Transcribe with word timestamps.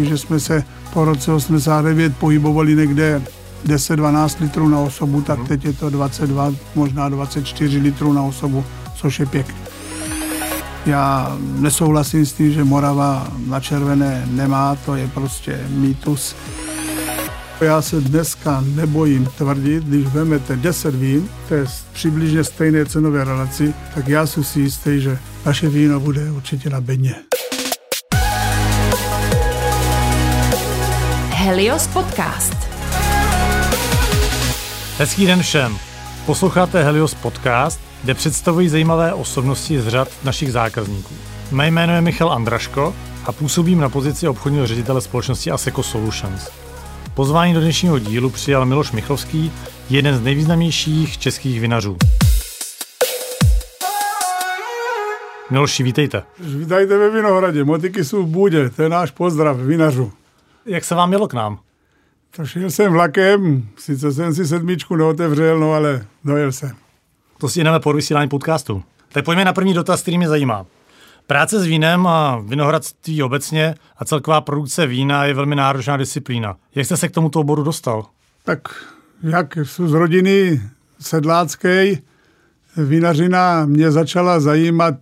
jestliže 0.00 0.18
jsme 0.18 0.40
se 0.40 0.64
po 0.92 1.04
roce 1.04 1.32
89 1.32 2.16
pohybovali 2.16 2.76
někde 2.76 3.22
10-12 3.66 4.40
litrů 4.40 4.68
na 4.68 4.78
osobu, 4.78 5.20
tak 5.20 5.48
teď 5.48 5.64
je 5.64 5.72
to 5.72 5.90
22, 5.90 6.52
možná 6.74 7.08
24 7.08 7.78
litrů 7.78 8.12
na 8.12 8.22
osobu, 8.22 8.64
což 8.94 9.20
je 9.20 9.26
pěkný. 9.26 9.60
Já 10.86 11.36
nesouhlasím 11.40 12.26
s 12.26 12.32
tím, 12.32 12.52
že 12.52 12.64
Morava 12.64 13.28
na 13.46 13.60
červené 13.60 14.28
nemá, 14.30 14.76
to 14.86 14.94
je 14.94 15.08
prostě 15.08 15.60
mýtus. 15.68 16.36
Já 17.60 17.82
se 17.82 18.00
dneska 18.00 18.64
nebojím 18.74 19.28
tvrdit, 19.38 19.84
když 19.84 20.06
vezmete 20.06 20.56
10 20.56 20.94
vín, 20.94 21.28
to 21.48 21.54
je 21.54 21.64
přibližně 21.92 22.44
stejné 22.44 22.86
cenové 22.86 23.24
relaci, 23.24 23.74
tak 23.94 24.08
já 24.08 24.26
jsem 24.26 24.44
si 24.44 24.60
jistý, 24.60 25.00
že 25.00 25.18
vaše 25.44 25.68
víno 25.68 26.00
bude 26.00 26.30
určitě 26.30 26.70
na 26.70 26.80
bedně. 26.80 27.14
Helios 31.50 31.86
Podcast. 31.86 32.54
Hezký 34.98 35.26
den 35.26 35.42
všem. 35.42 35.78
Posloucháte 36.26 36.82
Helios 36.84 37.14
Podcast, 37.14 37.80
kde 38.04 38.14
představují 38.14 38.68
zajímavé 38.68 39.14
osobnosti 39.14 39.80
z 39.80 39.88
řad 39.88 40.08
našich 40.24 40.52
zákazníků. 40.52 41.14
Mé 41.50 41.70
jméno 41.70 41.94
je 41.94 42.00
Michal 42.00 42.32
Andraško 42.32 42.94
a 43.24 43.32
působím 43.32 43.80
na 43.80 43.88
pozici 43.88 44.28
obchodního 44.28 44.66
ředitele 44.66 45.00
společnosti 45.00 45.50
Aseco 45.50 45.82
Solutions. 45.82 46.48
Pozvání 47.14 47.54
do 47.54 47.60
dnešního 47.60 47.98
dílu 47.98 48.30
přijal 48.30 48.66
Miloš 48.66 48.92
Michlovský, 48.92 49.52
jeden 49.90 50.16
z 50.16 50.20
nejvýznamnějších 50.20 51.18
českých 51.18 51.60
vinařů. 51.60 51.96
Miloši, 55.50 55.82
vítejte. 55.82 56.22
Vítajte 56.38 56.98
ve 56.98 57.10
Vinohradě, 57.10 57.64
motiky 57.64 58.04
jsou 58.04 58.22
v 58.22 58.26
bůdě, 58.26 58.70
to 58.70 58.82
je 58.82 58.88
náš 58.88 59.10
pozdrav 59.10 59.56
vinařů. 59.56 60.12
Jak 60.66 60.84
se 60.84 60.94
vám 60.94 61.08
mělo 61.08 61.28
k 61.28 61.34
nám? 61.34 61.58
To 62.36 62.46
šel 62.46 62.70
jsem 62.70 62.92
vlakem, 62.92 63.68
sice 63.76 64.12
jsem 64.12 64.34
si 64.34 64.46
sedmičku 64.46 64.96
neotevřel, 64.96 65.60
no 65.60 65.72
ale 65.72 66.06
dojel 66.24 66.52
jsem. 66.52 66.76
To 67.38 67.48
si 67.48 67.64
jdeme 67.64 67.80
po 67.80 67.92
vysílání 67.92 68.28
podcastu. 68.28 68.82
Tak 69.12 69.24
pojďme 69.24 69.44
na 69.44 69.52
první 69.52 69.74
dotaz, 69.74 70.02
který 70.02 70.18
mě 70.18 70.28
zajímá. 70.28 70.66
Práce 71.26 71.60
s 71.60 71.64
vínem 71.64 72.06
a 72.06 72.38
vinohradství 72.38 73.22
obecně 73.22 73.74
a 73.96 74.04
celková 74.04 74.40
produkce 74.40 74.86
vína 74.86 75.24
je 75.24 75.34
velmi 75.34 75.56
náročná 75.56 75.96
disciplína. 75.96 76.56
Jak 76.74 76.86
jste 76.86 76.96
se 76.96 77.08
k 77.08 77.12
tomuto 77.12 77.40
oboru 77.40 77.62
dostal? 77.62 78.06
Tak 78.44 78.60
jak 79.22 79.56
jsou 79.56 79.88
z 79.88 79.92
rodiny 79.92 80.62
sedlácké, 81.00 81.94
vinařina 82.76 83.66
mě 83.66 83.90
začala 83.90 84.40
zajímat 84.40 84.94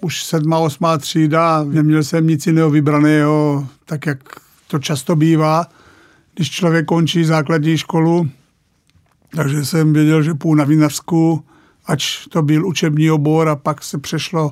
už 0.00 0.24
sedma, 0.24 0.58
osmá 0.58 0.98
třída, 0.98 1.64
neměl 1.64 2.02
jsem 2.02 2.26
nic 2.26 2.46
jiného 2.46 2.70
vybraného, 2.70 3.66
tak 3.84 4.06
jak 4.06 4.18
to 4.70 4.78
často 4.78 5.16
bývá, 5.16 5.66
když 6.34 6.50
člověk 6.50 6.86
končí 6.86 7.24
základní 7.24 7.78
školu, 7.78 8.28
takže 9.36 9.64
jsem 9.64 9.92
věděl, 9.92 10.22
že 10.22 10.34
půjdu 10.34 10.58
na 10.58 10.64
vinařskou, 10.64 11.40
ač 11.86 12.26
to 12.26 12.42
byl 12.42 12.66
učební 12.66 13.10
obor 13.10 13.48
a 13.48 13.56
pak 13.56 13.84
se 13.84 13.98
přešlo 13.98 14.50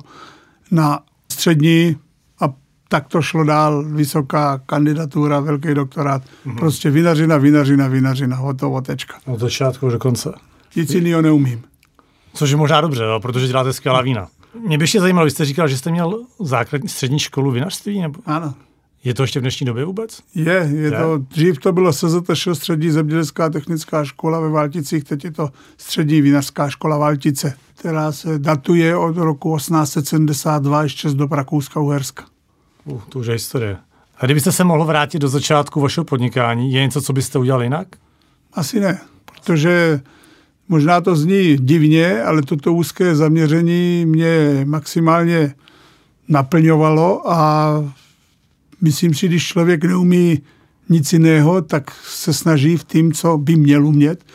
na 0.71 0.99
střední 1.31 1.95
a 2.41 2.53
tak 2.87 3.07
to 3.07 3.21
šlo 3.21 3.43
dál, 3.43 3.83
vysoká 3.83 4.61
kandidatura, 4.65 5.39
velký 5.39 5.73
doktorát. 5.73 6.23
Mm-hmm. 6.23 6.59
Prostě 6.59 6.89
vinařina, 6.89 7.37
vinařina, 7.37 7.87
vinařina, 7.87 8.35
hotovo, 8.35 8.81
tečka. 8.81 9.17
Od 9.25 9.39
začátku 9.39 9.89
do 9.89 9.99
konce. 9.99 10.33
Nic 10.75 10.93
jiného 10.93 11.21
neumím. 11.21 11.63
Což 12.33 12.49
je 12.49 12.57
možná 12.57 12.81
dobře, 12.81 13.03
jo, 13.03 13.19
protože 13.19 13.47
děláte 13.47 13.73
skvělá 13.73 14.01
vína. 14.01 14.27
Mě 14.67 14.77
by 14.77 14.83
ještě 14.83 14.99
zajímalo, 14.99 15.25
vy 15.25 15.31
jste 15.31 15.45
říkal, 15.45 15.67
že 15.67 15.77
jste 15.77 15.91
měl 15.91 16.19
základní 16.39 16.89
střední 16.89 17.19
školu 17.19 17.51
vinařství? 17.51 18.01
Nebo... 18.01 18.19
Ano. 18.25 18.53
Je 19.03 19.13
to 19.13 19.23
ještě 19.23 19.39
v 19.39 19.41
dnešní 19.41 19.65
době 19.65 19.85
vůbec? 19.85 20.19
Je, 20.35 20.69
je, 20.71 20.81
je? 20.81 20.91
to, 20.91 21.17
dřív 21.17 21.59
to 21.59 21.71
bylo 21.71 21.93
SZTŠ, 21.93 22.47
střední 22.53 22.89
zemědělská 22.89 23.49
technická 23.49 24.05
škola 24.05 24.39
ve 24.39 24.49
Valticích, 24.49 25.03
teď 25.03 25.23
je 25.23 25.31
to 25.31 25.49
střední 25.77 26.21
vinařská 26.21 26.69
škola 26.69 26.97
Valtice, 26.97 27.53
která 27.75 28.11
se 28.11 28.39
datuje 28.39 28.97
od 28.97 29.17
roku 29.17 29.57
1872 29.57 30.83
ještě 30.83 31.09
z 31.09 31.13
dob 31.13 31.31
Rakouska-Uherska. 31.31 32.23
Uh, 32.85 33.01
to 33.09 33.19
už 33.19 33.27
je 33.27 33.33
historie. 33.33 33.77
A 34.17 34.25
kdybyste 34.25 34.51
se 34.51 34.63
mohl 34.63 34.85
vrátit 34.85 35.19
do 35.19 35.27
začátku 35.27 35.81
vašeho 35.81 36.05
podnikání, 36.05 36.73
je 36.73 36.81
něco, 36.81 37.01
co 37.01 37.13
byste 37.13 37.39
udělal 37.39 37.63
jinak? 37.63 37.87
Asi 38.53 38.79
ne, 38.79 38.99
protože 39.25 40.01
možná 40.69 41.01
to 41.01 41.15
zní 41.15 41.57
divně, 41.57 42.23
ale 42.23 42.41
toto 42.41 42.73
úzké 42.73 43.15
zaměření 43.15 44.05
mě 44.05 44.61
maximálně 44.65 45.55
naplňovalo 46.27 47.31
a 47.31 47.69
myslím 48.81 49.13
si, 49.13 49.27
když 49.27 49.47
člověk 49.47 49.83
neumí 49.83 50.41
nic 50.89 51.13
jiného, 51.13 51.61
tak 51.61 51.91
se 52.03 52.33
snaží 52.33 52.77
v 52.77 52.83
tím, 52.83 53.13
co 53.13 53.37
by 53.37 53.55
měl 53.55 53.87
umět, 53.87 54.25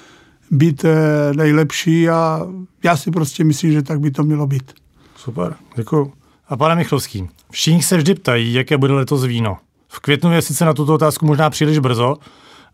být 0.51 0.85
eh, 0.85 0.97
nejlepší 1.37 2.09
a 2.09 2.47
já 2.85 2.97
si 2.97 3.11
prostě 3.11 3.45
myslím, 3.45 3.73
že 3.73 3.83
tak 3.83 4.01
by 4.01 4.11
to 4.11 4.23
mělo 4.23 4.47
být. 4.47 4.73
Super, 5.17 5.55
děkuji. 5.77 6.13
A 6.49 6.57
pane 6.57 6.75
Michlovský, 6.75 7.29
všichni 7.51 7.83
se 7.83 7.97
vždy 7.97 8.15
ptají, 8.15 8.55
jaké 8.55 8.77
bude 8.77 8.93
letos 8.93 9.25
víno. 9.25 9.57
V 9.89 10.01
květnu 10.01 10.33
je 10.33 10.43
sice 10.43 10.65
na 10.65 10.75
tuto 10.75 10.95
otázku 10.95 11.27
možná 11.27 11.51
příliš 11.51 11.79
brzo 11.79 12.17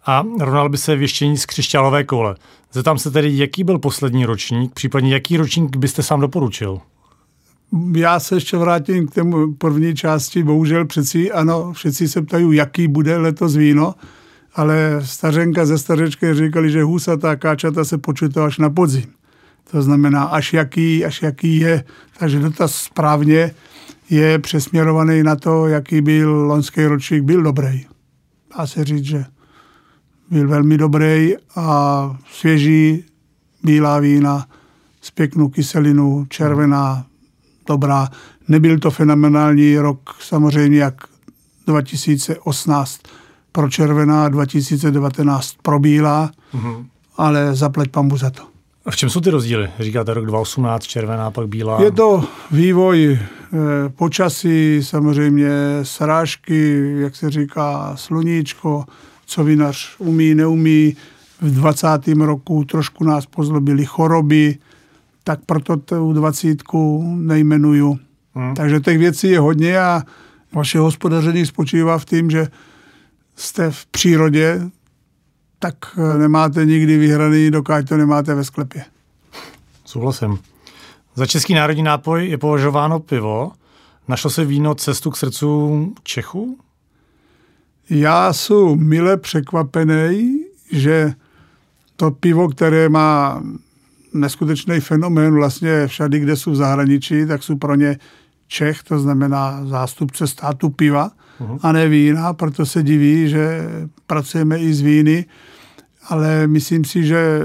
a 0.06 0.24
rovnal 0.40 0.68
by 0.68 0.78
se 0.78 0.96
věštění 0.96 1.38
z 1.38 1.46
křišťálové 1.46 2.04
koule. 2.04 2.34
Zeptám 2.72 2.98
se 2.98 3.10
tedy, 3.10 3.38
jaký 3.38 3.64
byl 3.64 3.78
poslední 3.78 4.24
ročník, 4.24 4.74
případně 4.74 5.14
jaký 5.14 5.36
ročník 5.36 5.76
byste 5.76 6.02
sám 6.02 6.20
doporučil? 6.20 6.80
Já 7.94 8.20
se 8.20 8.36
ještě 8.36 8.56
vrátím 8.56 9.06
k 9.06 9.14
tému 9.14 9.54
první 9.54 9.94
části. 9.94 10.42
Bohužel 10.42 10.84
přeci, 10.84 11.32
ano, 11.32 11.72
všetci 11.72 12.08
se 12.08 12.22
ptají, 12.22 12.56
jaký 12.56 12.88
bude 12.88 13.16
letos 13.16 13.56
víno, 13.56 13.94
ale 14.54 15.00
stařenka 15.04 15.66
ze 15.66 15.78
stařečky 15.78 16.34
říkali, 16.34 16.70
že 16.70 16.82
husatá 16.82 17.36
káčata 17.36 17.84
se 17.84 17.98
počítá 17.98 18.44
až 18.44 18.58
na 18.58 18.70
podzim. 18.70 19.06
To 19.70 19.82
znamená, 19.82 20.24
až 20.24 20.52
jaký, 20.52 21.04
až 21.04 21.22
jaký 21.22 21.56
je. 21.56 21.84
Takže 22.18 22.40
dotaz 22.40 22.74
správně 22.74 23.50
je 24.10 24.38
přesměrovaný 24.38 25.22
na 25.22 25.36
to, 25.36 25.66
jaký 25.66 26.00
byl 26.00 26.30
loňský 26.30 26.84
ročník, 26.84 27.22
byl 27.22 27.42
dobrý. 27.42 27.86
Dá 28.58 28.66
se 28.66 28.84
říct, 28.84 29.04
že 29.04 29.24
byl 30.30 30.48
velmi 30.48 30.78
dobrý 30.78 31.34
a 31.56 32.18
svěží, 32.32 33.04
bílá 33.62 33.98
vína 33.98 34.46
s 35.00 35.10
pěknou 35.10 35.48
kyselinu, 35.48 36.26
červená, 36.28 37.06
dobrá. 37.66 38.08
Nebyl 38.48 38.78
to 38.78 38.90
fenomenální 38.90 39.78
rok, 39.78 40.16
samozřejmě 40.20 40.78
jak 40.78 40.94
2018 41.66 43.00
pro 43.52 43.70
červená, 43.70 44.28
2019 44.28 45.54
pro 45.62 45.78
bílá, 45.78 46.30
mm-hmm. 46.54 46.84
ale 47.16 47.54
zaplať 47.54 47.88
pambu 47.88 48.16
za 48.16 48.30
to. 48.30 48.42
A 48.84 48.90
v 48.90 48.96
čem 48.96 49.10
jsou 49.10 49.20
ty 49.20 49.30
rozdíly? 49.30 49.70
Říkáte 49.78 50.14
rok 50.14 50.26
2018 50.26 50.84
červená, 50.84 51.30
pak 51.30 51.48
bílá. 51.48 51.82
Je 51.82 51.90
to 51.90 52.24
vývoj 52.50 53.12
e, 53.12 53.18
počasí, 53.88 54.80
samozřejmě 54.82 55.50
srážky, 55.82 56.92
jak 56.96 57.16
se 57.16 57.30
říká, 57.30 57.92
sluníčko, 57.96 58.84
co 59.26 59.44
vinař 59.44 59.94
umí, 59.98 60.34
neumí. 60.34 60.96
V 61.40 61.54
20. 61.54 61.88
roku 62.16 62.64
trošku 62.64 63.04
nás 63.04 63.26
pozlobily 63.26 63.84
choroby, 63.84 64.58
tak 65.30 65.40
proto 65.46 65.76
tu 65.76 66.12
dvacítku 66.12 67.04
nejmenuju. 67.18 67.98
Hmm. 68.34 68.54
Takže 68.54 68.80
těch 68.80 68.98
věcí 68.98 69.28
je 69.28 69.38
hodně 69.38 69.80
a 69.80 70.02
vaše 70.52 70.78
hospodaření 70.78 71.46
spočívá 71.46 71.98
v 71.98 72.04
tom, 72.04 72.30
že 72.30 72.46
jste 73.36 73.70
v 73.70 73.86
přírodě, 73.86 74.60
tak 75.58 75.74
eh, 75.98 76.18
nemáte 76.18 76.66
nikdy 76.66 76.98
vyhraný, 76.98 77.50
dokud 77.50 77.88
to 77.88 77.96
nemáte 77.96 78.34
ve 78.34 78.44
sklepě. 78.44 78.84
Souhlasím. 79.84 80.38
Za 81.14 81.26
český 81.26 81.54
národní 81.54 81.82
nápoj 81.82 82.28
je 82.28 82.38
považováno 82.38 83.00
pivo. 83.00 83.52
Našlo 84.08 84.30
se 84.30 84.44
víno 84.44 84.74
cestu 84.74 85.10
k 85.10 85.16
srdcu 85.16 85.94
Čechů? 86.02 86.58
Já 87.90 88.32
jsem 88.32 88.88
mile 88.88 89.16
překvapený, 89.16 90.44
že 90.72 91.14
to 91.96 92.10
pivo, 92.10 92.48
které 92.48 92.88
má 92.88 93.42
neskutečný 94.14 94.80
fenomén 94.80 95.34
vlastně 95.34 95.86
všady, 95.86 96.18
kde 96.18 96.36
jsou 96.36 96.50
v 96.50 96.56
zahraničí, 96.56 97.26
tak 97.26 97.42
jsou 97.42 97.56
pro 97.56 97.74
ně 97.74 97.98
Čech, 98.46 98.82
to 98.82 98.98
znamená 98.98 99.64
zástupce 99.64 100.26
státu 100.26 100.70
piva 100.70 101.10
uh-huh. 101.40 101.58
a 101.62 101.72
ne 101.72 101.88
vína, 101.88 102.32
proto 102.32 102.66
se 102.66 102.82
diví, 102.82 103.28
že 103.28 103.68
pracujeme 104.06 104.58
i 104.58 104.74
s 104.74 104.80
víny, 104.80 105.24
ale 106.08 106.46
myslím 106.46 106.84
si, 106.84 107.04
že 107.04 107.40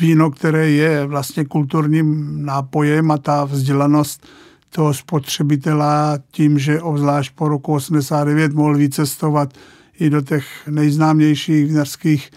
víno, 0.00 0.30
které 0.30 0.70
je 0.70 1.06
vlastně 1.06 1.44
kulturním 1.44 2.38
nápojem 2.44 3.10
a 3.10 3.18
ta 3.18 3.44
vzdělanost 3.44 4.26
toho 4.70 4.94
spotřebitela 4.94 6.18
tím, 6.30 6.58
že 6.58 6.82
obzvlášť 6.82 7.34
po 7.34 7.48
roku 7.48 7.74
89 7.74 8.52
mohl 8.52 8.76
vycestovat 8.76 9.54
i 10.00 10.10
do 10.10 10.20
těch 10.20 10.46
nejznámějších 10.70 11.66
vinařských 11.66 12.30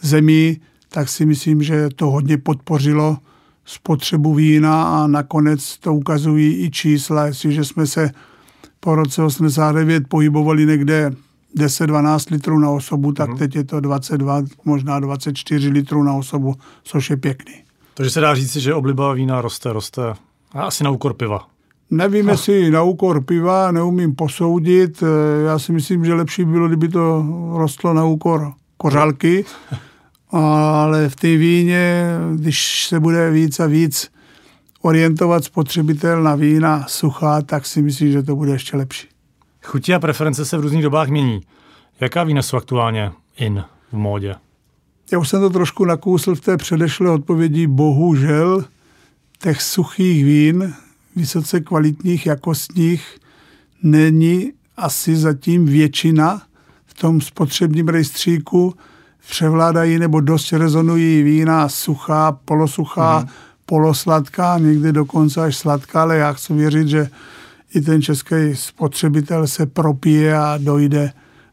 zemí, 0.00 0.60
tak 0.88 1.08
si 1.08 1.26
myslím, 1.26 1.62
že 1.62 1.88
to 1.96 2.10
hodně 2.10 2.38
podpořilo 2.38 3.18
spotřebu 3.64 4.34
vína 4.34 5.02
a 5.02 5.06
nakonec 5.06 5.78
to 5.78 5.94
ukazují 5.94 6.64
i 6.64 6.70
čísla, 6.70 7.26
jestliže 7.26 7.64
jsme 7.64 7.86
se 7.86 8.10
po 8.80 8.94
roce 8.94 9.22
89 9.22 10.08
pohybovali 10.08 10.66
někde 10.66 11.10
10-12 11.56 12.32
litrů 12.32 12.58
na 12.58 12.70
osobu, 12.70 13.12
tak 13.12 13.30
mm. 13.30 13.38
teď 13.38 13.56
je 13.56 13.64
to 13.64 13.80
22, 13.80 14.42
možná 14.64 15.00
24 15.00 15.68
litrů 15.68 16.02
na 16.02 16.14
osobu, 16.14 16.54
což 16.82 17.10
je 17.10 17.16
pěkný. 17.16 17.54
Takže 17.94 18.10
se 18.10 18.20
dá 18.20 18.34
říct, 18.34 18.56
že 18.56 18.74
obliba 18.74 19.12
vína 19.12 19.40
roste, 19.40 19.72
roste. 19.72 20.02
A 20.52 20.62
asi 20.62 20.84
na 20.84 20.90
úkor 20.90 21.14
piva. 21.14 21.46
Nevím, 21.90 22.28
jestli 22.28 22.70
na 22.70 22.82
úkor 22.82 23.24
piva, 23.24 23.72
neumím 23.72 24.14
posoudit. 24.14 25.02
Já 25.46 25.58
si 25.58 25.72
myslím, 25.72 26.04
že 26.04 26.14
lepší 26.14 26.44
bylo, 26.44 26.68
kdyby 26.68 26.88
to 26.88 27.26
rostlo 27.56 27.94
na 27.94 28.04
úkor 28.04 28.52
kořálky, 28.76 29.44
ale 30.30 31.08
v 31.08 31.16
té 31.16 31.36
víně, 31.36 32.04
když 32.36 32.86
se 32.86 33.00
bude 33.00 33.30
víc 33.30 33.60
a 33.60 33.66
víc 33.66 34.10
orientovat 34.82 35.44
spotřebitel 35.44 36.22
na 36.22 36.34
vína 36.34 36.84
suchá, 36.88 37.42
tak 37.42 37.66
si 37.66 37.82
myslím, 37.82 38.12
že 38.12 38.22
to 38.22 38.36
bude 38.36 38.52
ještě 38.52 38.76
lepší. 38.76 39.08
Chutí 39.62 39.94
a 39.94 39.98
preference 39.98 40.44
se 40.44 40.58
v 40.58 40.60
různých 40.60 40.82
dobách 40.82 41.08
mění. 41.08 41.40
Jaká 42.00 42.24
vína 42.24 42.42
jsou 42.42 42.56
aktuálně 42.56 43.12
in 43.36 43.64
v 43.92 43.96
módě? 43.96 44.34
Já 45.12 45.18
už 45.18 45.28
jsem 45.28 45.40
to 45.40 45.50
trošku 45.50 45.84
nakousl 45.84 46.34
v 46.34 46.40
té 46.40 46.56
předešlé 46.56 47.10
odpovědi. 47.10 47.66
Bohužel 47.66 48.64
těch 49.38 49.62
suchých 49.62 50.24
vín, 50.24 50.74
vysoce 51.16 51.60
kvalitních, 51.60 52.26
jakostních, 52.26 53.18
není 53.82 54.52
asi 54.76 55.16
zatím 55.16 55.66
většina 55.66 56.42
v 56.86 56.94
tom 56.94 57.20
spotřebním 57.20 57.88
rejstříku. 57.88 58.74
Převládají 59.30 59.98
nebo 59.98 60.20
dost 60.20 60.52
rezonují 60.52 61.22
vína 61.22 61.68
suchá, 61.68 62.32
polosuchá, 62.32 63.22
mm-hmm. 63.22 63.28
polosladká, 63.66 64.58
někdy 64.58 64.92
dokonce 64.92 65.42
až 65.42 65.56
sladká, 65.56 66.02
ale 66.02 66.16
já 66.16 66.32
chci 66.32 66.54
věřit, 66.54 66.88
že 66.88 67.10
i 67.74 67.80
ten 67.80 68.02
český 68.02 68.34
spotřebitel 68.54 69.46
se 69.46 69.66
propije 69.66 70.38
a 70.38 70.58
dojde, 70.58 71.12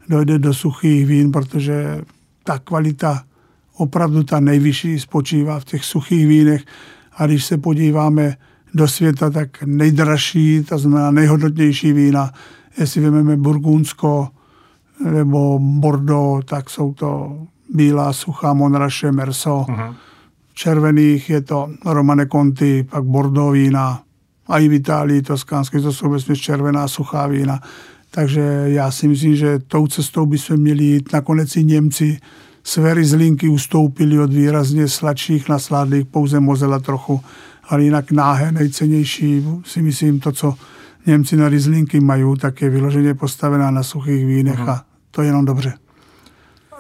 dojde 0.10 0.40
do 0.40 0.54
suchých 0.54 1.06
vín, 1.06 1.32
protože 1.32 2.02
ta 2.44 2.60
kvalita 2.60 3.24
opravdu 3.78 4.24
ta 4.24 4.40
nejvyšší 4.40 5.00
spočívá 5.00 5.60
v 5.60 5.66
těch 5.66 5.86
suchých 5.86 6.28
vínech 6.28 6.64
a 7.18 7.26
když 7.26 7.46
se 7.46 7.58
podíváme 7.58 8.36
do 8.74 8.88
světa, 8.88 9.30
tak 9.30 9.64
nejdražší, 9.64 10.64
to 10.64 10.78
znamená 10.78 11.12
nejhodnotnější 11.12 11.94
vína, 11.94 12.32
jestli 12.78 13.02
vezmeme 13.02 13.38
Burgundsko 13.38 14.30
nebo 15.12 15.60
Bordeaux, 15.60 16.46
tak 16.46 16.70
jsou 16.70 16.94
to 16.94 17.40
bílá, 17.74 18.14
suchá 18.14 18.54
Monraše, 18.54 19.12
Merso. 19.12 19.66
Uh-huh. 19.70 19.96
Červených 20.54 21.30
je 21.30 21.42
to 21.42 21.70
Romane 21.86 22.26
Conti, 22.28 22.84
pak 22.84 23.04
Bordeaux 23.04 23.54
vína, 23.54 24.02
a 24.48 24.60
i 24.60 24.68
v 24.68 24.74
Itálii 24.74 25.22
toskánské, 25.22 25.82
to 25.82 25.94
jsou 25.94 26.10
vesměs 26.10 26.40
červená 26.40 26.88
suchá 26.88 27.28
vína. 27.28 27.60
Takže 28.12 28.42
já 28.66 28.92
si 28.92 29.08
myslím, 29.08 29.36
že 29.36 29.60
tou 29.60 29.88
cestou 29.88 30.26
by 30.26 30.38
se 30.38 30.58
měli 30.58 30.84
jít. 30.84 31.14
Nakonec 31.14 31.56
i 31.56 31.64
Němci 31.64 32.20
své 32.64 32.94
rizlinky 32.94 33.48
ustoupili 33.48 34.20
od 34.20 34.34
výrazně 34.34 34.88
sladších 34.88 35.50
na 35.50 35.60
sládlých, 35.60 36.06
pouze 36.06 36.40
mozela 36.40 36.80
trochu, 36.80 37.22
ale 37.70 37.84
jinak 37.84 38.12
náhé 38.12 38.52
nejcennější 38.52 39.46
si 39.66 39.82
myslím 39.82 40.20
to, 40.20 40.32
co 40.32 40.56
Němci 41.06 41.38
na 41.38 41.50
rizlinky 41.50 42.00
mají, 42.00 42.38
tak 42.40 42.62
je 42.62 42.70
vyloženě 42.70 43.14
postavená 43.14 43.72
na 43.72 43.84
suchých 43.84 44.26
vínech 44.26 44.60
uh-huh. 44.60 44.70
a 44.70 44.86
to 45.12 45.22
je 45.22 45.28
jenom 45.28 45.46
dobře. 45.46 45.74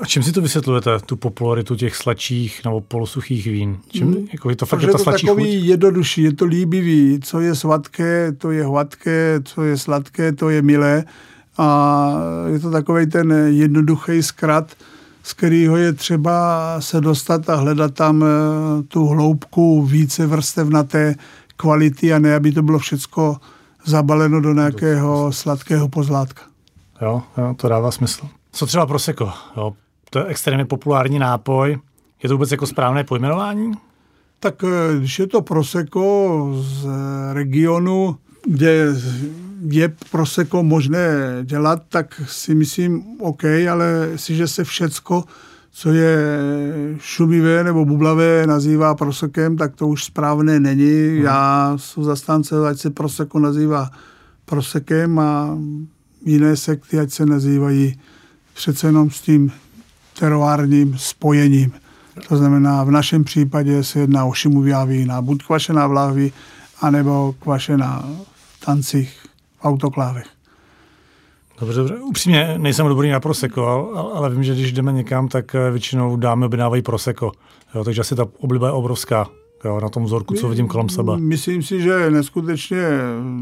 A 0.02 0.06
čím 0.06 0.24
si 0.24 0.32
to 0.32 0.42
vysvětlujete, 0.42 1.00
tu 1.06 1.16
popularitu 1.16 1.76
těch 1.76 1.96
sladších 1.96 2.62
nebo 2.66 2.82
polosuchých 2.82 3.46
vín? 3.46 3.78
Čím, 3.90 4.14
hmm. 4.14 4.28
jako 4.34 4.50
je 4.50 4.56
to 4.56 4.66
fakt 4.66 4.82
je 4.82 4.88
ta 4.88 4.98
sladší 4.98 5.28
takový 5.28 5.60
chuť? 5.60 5.70
jednodušší, 5.70 6.24
je 6.24 6.34
to 6.34 6.46
líbivý. 6.46 7.20
Co 7.24 7.40
je 7.40 7.56
sladké, 7.56 8.32
to 8.32 8.52
je 8.52 8.66
hladké, 8.66 9.40
co 9.44 9.64
je 9.64 9.78
sladké, 9.78 10.32
to 10.32 10.50
je 10.50 10.62
milé. 10.62 11.04
A 11.58 12.12
je 12.48 12.60
to 12.60 12.72
takový 12.72 13.08
ten 13.08 13.32
jednoduchý 13.48 14.24
zkrat, 14.24 14.74
z 15.24 15.34
kterého 15.34 15.78
je 15.78 15.94
třeba 15.94 16.76
se 16.80 17.02
dostat 17.02 17.50
a 17.50 17.56
hledat 17.56 17.94
tam 17.94 18.24
eh, 18.24 18.84
tu 18.84 19.06
hloubku 19.06 19.86
více 19.86 20.28
vrstevnaté 20.28 21.16
kvality 21.58 22.14
a 22.14 22.20
ne, 22.20 22.36
aby 22.36 22.52
to 22.52 22.62
bylo 22.62 22.80
všecko 22.80 23.38
zabaleno 23.86 24.42
do 24.42 24.54
nějakého 24.54 25.32
sladkého 25.32 25.90
pozlátka. 25.90 26.42
Jo, 27.02 27.24
jo, 27.38 27.56
to 27.58 27.70
dává 27.70 27.92
smysl. 27.92 28.28
Co 28.52 28.66
třeba 28.66 28.86
Prosecco? 28.86 29.34
Jo, 29.58 29.74
to 30.16 30.20
je 30.20 30.26
extrémně 30.26 30.66
populární 30.66 31.20
nápoj. 31.20 31.80
Je 32.24 32.30
to 32.30 32.36
vůbec 32.36 32.52
jako 32.52 32.68
správné 32.68 33.04
pojmenování? 33.04 33.72
Tak 34.40 34.64
eh, 34.64 34.98
když 34.98 35.20
je 35.20 35.28
to 35.28 35.42
Prosecco 35.42 36.50
z 36.56 36.88
regionu, 37.34 38.18
kde 38.46 38.96
je 39.68 39.96
Prosecco 40.12 40.64
možné 40.64 41.08
dělat, 41.44 41.82
tak 41.90 42.22
si 42.28 42.56
myslím 42.56 43.04
OK, 43.20 43.44
ale 43.72 44.08
jestliže 44.12 44.48
se 44.48 44.64
všecko, 44.64 45.24
co 45.72 45.92
je 45.92 46.18
šumivé 47.00 47.64
nebo 47.64 47.86
bublavé, 47.86 48.48
nazývá 48.48 48.96
prosekem, 48.96 49.58
tak 49.58 49.76
to 49.76 49.88
už 49.88 50.04
správné 50.04 50.60
není. 50.60 51.08
Hmm. 51.10 51.24
Já 51.24 51.74
jsem 51.78 52.04
zastánce, 52.04 52.68
ať 52.68 52.78
se 52.78 52.90
Prosecco 52.90 53.40
nazývá 53.40 53.90
prosekem 54.46 55.20
a 55.20 55.58
jiné 56.26 56.56
sekty, 56.56 57.00
ať 57.00 57.12
se 57.12 57.26
nazývají 57.26 58.00
přece 58.54 58.88
jenom 58.88 59.10
s 59.10 59.22
tím 59.22 59.52
teroárním 60.20 60.98
spojením. 60.98 61.72
To 62.28 62.38
znamená, 62.38 62.84
v 62.84 62.92
našem 62.92 63.24
případě 63.24 63.84
se 63.84 64.00
jedná 64.00 64.26
o 64.26 64.34
šimuvá 64.34 64.86
vína, 64.86 65.22
buď 65.22 65.44
kvašená 65.46 65.88
v 65.88 65.92
lahvi, 65.92 66.32
anebo 66.82 67.36
kvašená 67.40 68.10
v 68.36 68.66
tancích, 68.66 69.20
v 69.60 69.66
autoklávech. 69.66 70.26
Dobře, 71.60 71.80
dobře. 71.80 71.96
Upřímně 71.96 72.56
nejsem 72.58 72.88
dobrý 72.88 73.10
na 73.10 73.20
proseko, 73.20 73.92
ale 74.16 74.30
vím, 74.30 74.44
že 74.44 74.54
když 74.54 74.72
jdeme 74.72 74.92
někam, 74.92 75.28
tak 75.28 75.56
eh, 75.56 75.72
většinou 75.72 76.16
dámy 76.16 76.46
objednávají 76.46 76.82
proseko. 76.82 77.32
Jo, 77.76 77.84
takže 77.84 78.02
asi 78.02 78.16
ta 78.16 78.26
obliba 78.40 78.68
je 78.68 78.74
obrovská 78.74 79.28
jo, 79.66 79.80
na 79.80 79.90
tom 79.90 80.04
vzorku, 80.04 80.34
co 80.34 80.50
vidím 80.50 80.68
kolem 80.68 80.90
sebe. 80.90 81.18
Myslím 81.18 81.64
si, 81.64 81.82
že 81.82 82.12
neskutečně 82.12 82.88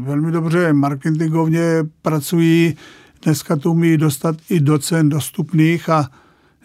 velmi 0.04 0.32
dobře 0.32 0.72
marketingovně 0.72 1.62
pracují. 2.02 2.76
Dneska 3.22 3.56
to 3.56 3.70
umí 3.70 3.96
dostat 3.96 4.36
i 4.50 4.60
do 4.60 4.78
cen 4.78 5.08
dostupných 5.08 5.88
a 5.88 6.08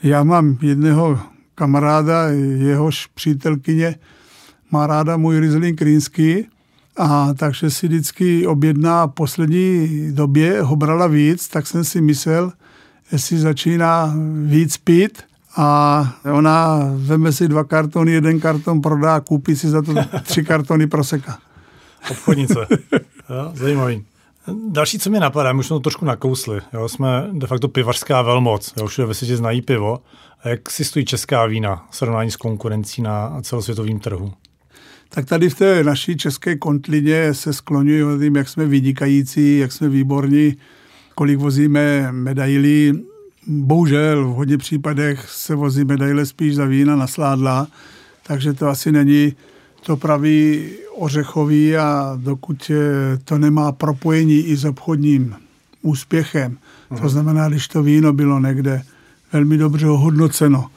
já 0.03 0.23
mám 0.23 0.57
jedného 0.61 1.19
kamaráda, 1.55 2.27
jehož 2.57 3.07
přítelkyně 3.07 3.95
má 4.71 4.87
ráda 4.87 5.17
můj 5.17 5.39
Riesling 5.39 5.81
Rýnský, 5.81 6.45
a 6.97 7.33
takže 7.33 7.69
si 7.69 7.87
vždycky 7.87 8.47
objedná 8.47 9.05
v 9.05 9.11
poslední 9.11 9.87
době, 10.11 10.61
ho 10.61 10.75
brala 10.75 11.07
víc, 11.07 11.47
tak 11.47 11.67
jsem 11.67 11.83
si 11.83 12.01
myslel, 12.01 12.51
jestli 13.11 13.39
začíná 13.39 14.13
víc 14.45 14.77
pít 14.77 15.23
a 15.55 16.13
ona 16.33 16.79
veme 16.95 17.31
si 17.31 17.47
dva 17.47 17.63
kartony, 17.63 18.11
jeden 18.11 18.39
karton 18.39 18.81
prodá, 18.81 19.19
koupí 19.19 19.55
si 19.55 19.69
za 19.69 19.81
to 19.81 19.93
tři 20.23 20.43
kartony 20.43 20.87
proseka. 20.87 21.37
Obchodnice. 22.11 22.67
zajímavý. 23.53 24.05
Další, 24.69 24.99
co 24.99 25.09
mě 25.09 25.19
napadá, 25.19 25.53
my 25.53 25.59
už 25.59 25.67
jsme 25.67 25.75
to 25.75 25.79
trošku 25.79 26.05
nakousli. 26.05 26.61
Jo? 26.73 26.89
Jsme 26.89 27.29
de 27.31 27.47
facto 27.47 27.67
pivařská 27.67 28.21
velmoc. 28.21 28.73
Jo? 28.77 28.87
Všude 28.87 29.05
ve 29.05 29.13
světě 29.13 29.37
znají 29.37 29.61
pivo. 29.61 29.99
A 30.43 30.49
jak 30.49 30.69
si 30.69 30.85
stojí 30.85 31.05
česká 31.05 31.45
vína 31.45 31.87
v 31.89 31.95
srovnání 31.95 32.31
s 32.31 32.35
konkurencí 32.35 33.01
na 33.01 33.41
celosvětovém 33.41 33.99
trhu? 33.99 34.33
Tak 35.09 35.25
tady 35.25 35.49
v 35.49 35.55
té 35.55 35.83
naší 35.83 36.17
české 36.17 36.55
kontlině 36.55 37.33
se 37.33 37.53
skloňuji 37.53 38.03
o 38.03 38.17
tím, 38.17 38.35
jak 38.35 38.49
jsme 38.49 38.65
vynikající, 38.65 39.57
jak 39.57 39.71
jsme 39.71 39.89
výborní, 39.89 40.57
kolik 41.15 41.39
vozíme 41.39 42.11
medailí. 42.11 43.05
Bohužel 43.47 44.27
v 44.27 44.35
hodně 44.35 44.57
případech 44.57 45.29
se 45.29 45.55
vozí 45.55 45.85
medaile 45.85 46.25
spíš 46.25 46.55
za 46.55 46.65
vína 46.65 46.95
na 46.95 47.07
sládla, 47.07 47.67
takže 48.27 48.53
to 48.53 48.67
asi 48.67 48.91
není 48.91 49.33
to 49.85 49.97
pravý 49.97 50.69
ořechový 50.99 51.77
a 51.77 52.17
dokud 52.21 52.71
to 53.23 53.37
nemá 53.37 53.71
propojení 53.71 54.37
i 54.37 54.57
s 54.57 54.65
obchodním 54.65 55.35
úspěchem, 55.81 56.57
to 56.89 56.95
mhm. 56.95 57.09
znamená, 57.09 57.49
když 57.49 57.67
to 57.67 57.83
víno 57.83 58.13
bylo 58.13 58.39
někde 58.39 58.83
velmi 59.33 59.57
dobře 59.57 59.87
ohodnoceno 59.87 60.69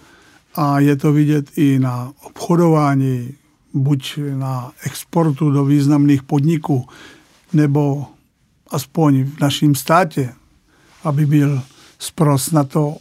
a 0.54 0.80
je 0.80 0.96
to 0.96 1.12
vidět 1.12 1.50
i 1.56 1.78
na 1.78 2.12
obchodování, 2.22 3.34
buď 3.74 4.18
na 4.34 4.72
exportu 4.84 5.50
do 5.50 5.64
významných 5.64 6.22
podniků, 6.22 6.86
nebo 7.52 8.06
aspoň 8.70 9.24
v 9.24 9.40
našem 9.40 9.74
státě, 9.74 10.32
aby 11.04 11.26
byl 11.26 11.62
spros 11.98 12.50
na 12.50 12.64
to 12.64 12.96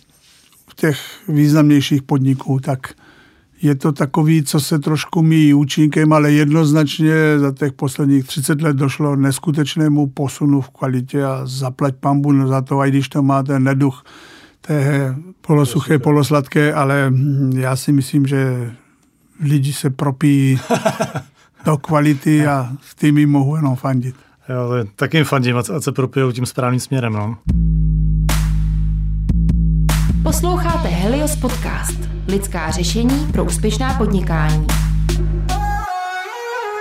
v 0.69 0.75
těch 0.75 0.99
významnějších 1.27 2.03
podniků, 2.03 2.59
tak 2.59 2.93
je 3.61 3.75
to 3.75 3.91
takový, 3.91 4.43
co 4.43 4.59
se 4.59 4.79
trošku 4.79 5.21
míjí 5.21 5.53
účinkem, 5.53 6.13
ale 6.13 6.31
jednoznačně 6.31 7.39
za 7.39 7.51
těch 7.51 7.73
posledních 7.73 8.27
30 8.27 8.61
let 8.61 8.75
došlo 8.75 9.15
neskutečnému 9.15 10.07
posunu 10.07 10.61
v 10.61 10.69
kvalitě 10.69 11.25
a 11.25 11.41
zaplať 11.43 11.95
pambu 11.95 12.47
za 12.47 12.61
to, 12.61 12.79
i 12.79 12.89
když 12.89 13.09
to 13.09 13.23
má 13.23 13.43
ten 13.43 13.63
neduch 13.63 14.03
té 14.61 15.15
polosuché, 15.41 15.99
polosladké, 15.99 16.73
ale 16.73 17.13
já 17.55 17.75
si 17.75 17.91
myslím, 17.91 18.27
že 18.27 18.71
lidi 19.43 19.73
se 19.73 19.89
propíjí 19.89 20.59
do 21.65 21.77
kvality 21.77 22.47
a 22.47 22.71
s 22.81 22.95
tím 22.95 23.29
mohou 23.29 23.55
jenom 23.55 23.75
fandit. 23.75 24.15
Jo, 24.49 24.85
tak 24.95 25.13
jim 25.13 25.25
fandím, 25.25 25.57
ať 25.57 25.65
se 25.79 25.91
propijou 25.91 26.31
tím 26.31 26.45
správným 26.45 26.79
směrem. 26.79 27.13
No. 27.13 27.37
Posloucháte 30.31 30.87
Helios 30.87 31.35
Podcast. 31.35 31.99
Lidská 32.27 32.71
řešení 32.71 33.27
pro 33.31 33.45
úspěšná 33.45 33.93
podnikání. 33.93 34.67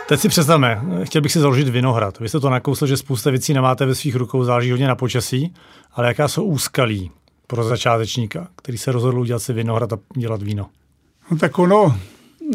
Teď 0.09 0.21
si 0.21 0.29
představme, 0.29 0.83
chtěl 1.05 1.23
bych 1.23 1.33
si 1.33 1.41
založit 1.41 1.69
vinohrad. 1.69 2.19
Vy 2.19 2.29
jste 2.29 2.41
to 2.41 2.51
nakousl, 2.51 2.87
že 2.87 2.97
spousta 2.97 3.31
věcí 3.31 3.55
nemáte 3.55 3.87
ve 3.87 3.95
svých 3.95 4.17
rukou, 4.17 4.45
záleží 4.45 4.71
hodně 4.71 4.89
na 4.89 4.95
počasí, 4.95 5.55
ale 5.93 6.09
jaká 6.09 6.29
jsou 6.29 6.45
úskalí 6.45 7.11
pro 7.47 7.65
začátečníka, 7.65 8.49
který 8.57 8.79
se 8.79 8.93
rozhodl 8.93 9.21
udělat 9.21 9.43
si 9.43 9.53
vinohrad 9.53 9.93
a 9.93 9.99
dělat 10.17 10.43
víno? 10.43 10.67
No 11.31 11.37
tak 11.37 11.59
ono, 11.59 11.97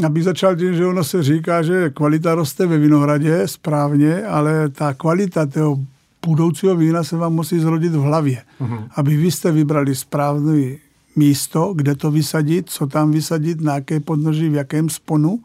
abych 0.06 0.24
začal 0.24 0.56
tím, 0.56 0.76
že 0.76 0.86
ono 0.86 1.04
se 1.04 1.24
říká, 1.24 1.62
že 1.62 1.90
kvalita 1.90 2.36
roste 2.36 2.68
ve 2.68 2.78
vinohradě 2.78 3.48
správně, 3.48 4.26
ale 4.26 4.70
ta 4.70 4.94
kvalita 4.94 5.46
toho 5.46 5.78
budoucího 6.26 6.76
vína 6.76 7.04
se 7.04 7.18
vám 7.18 7.34
musí 7.34 7.60
zrodit 7.60 7.92
v 7.92 8.02
hlavě. 8.02 8.42
Uh-huh. 8.62 8.88
Aby 8.96 9.18
vy 9.18 9.32
jste 9.32 9.52
vybrali 9.52 9.96
správné 9.96 10.85
místo, 11.16 11.74
kde 11.76 11.96
to 11.96 12.12
vysadit, 12.12 12.70
co 12.70 12.88
tam 12.88 13.12
vysadit, 13.12 13.62
na 13.62 13.76
jaké 13.76 14.00
podnoží, 14.00 14.50
v 14.50 14.54
jakém 14.54 14.90
sponu, 14.90 15.40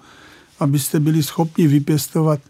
abyste 0.61 1.01
byli 1.01 1.23
schopni 1.23 1.67
vypěstovat 1.67 2.41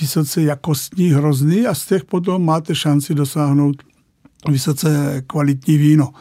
vysoce 0.00 0.42
jakostní 0.42 1.08
hrozny 1.08 1.66
a 1.66 1.74
z 1.74 1.86
těch 1.86 2.04
potom 2.04 2.44
máte 2.44 2.74
šanci 2.74 3.14
dosáhnout 3.14 3.82
vysoce 4.48 5.22
kvalitní 5.26 5.76
víno. 5.76 6.12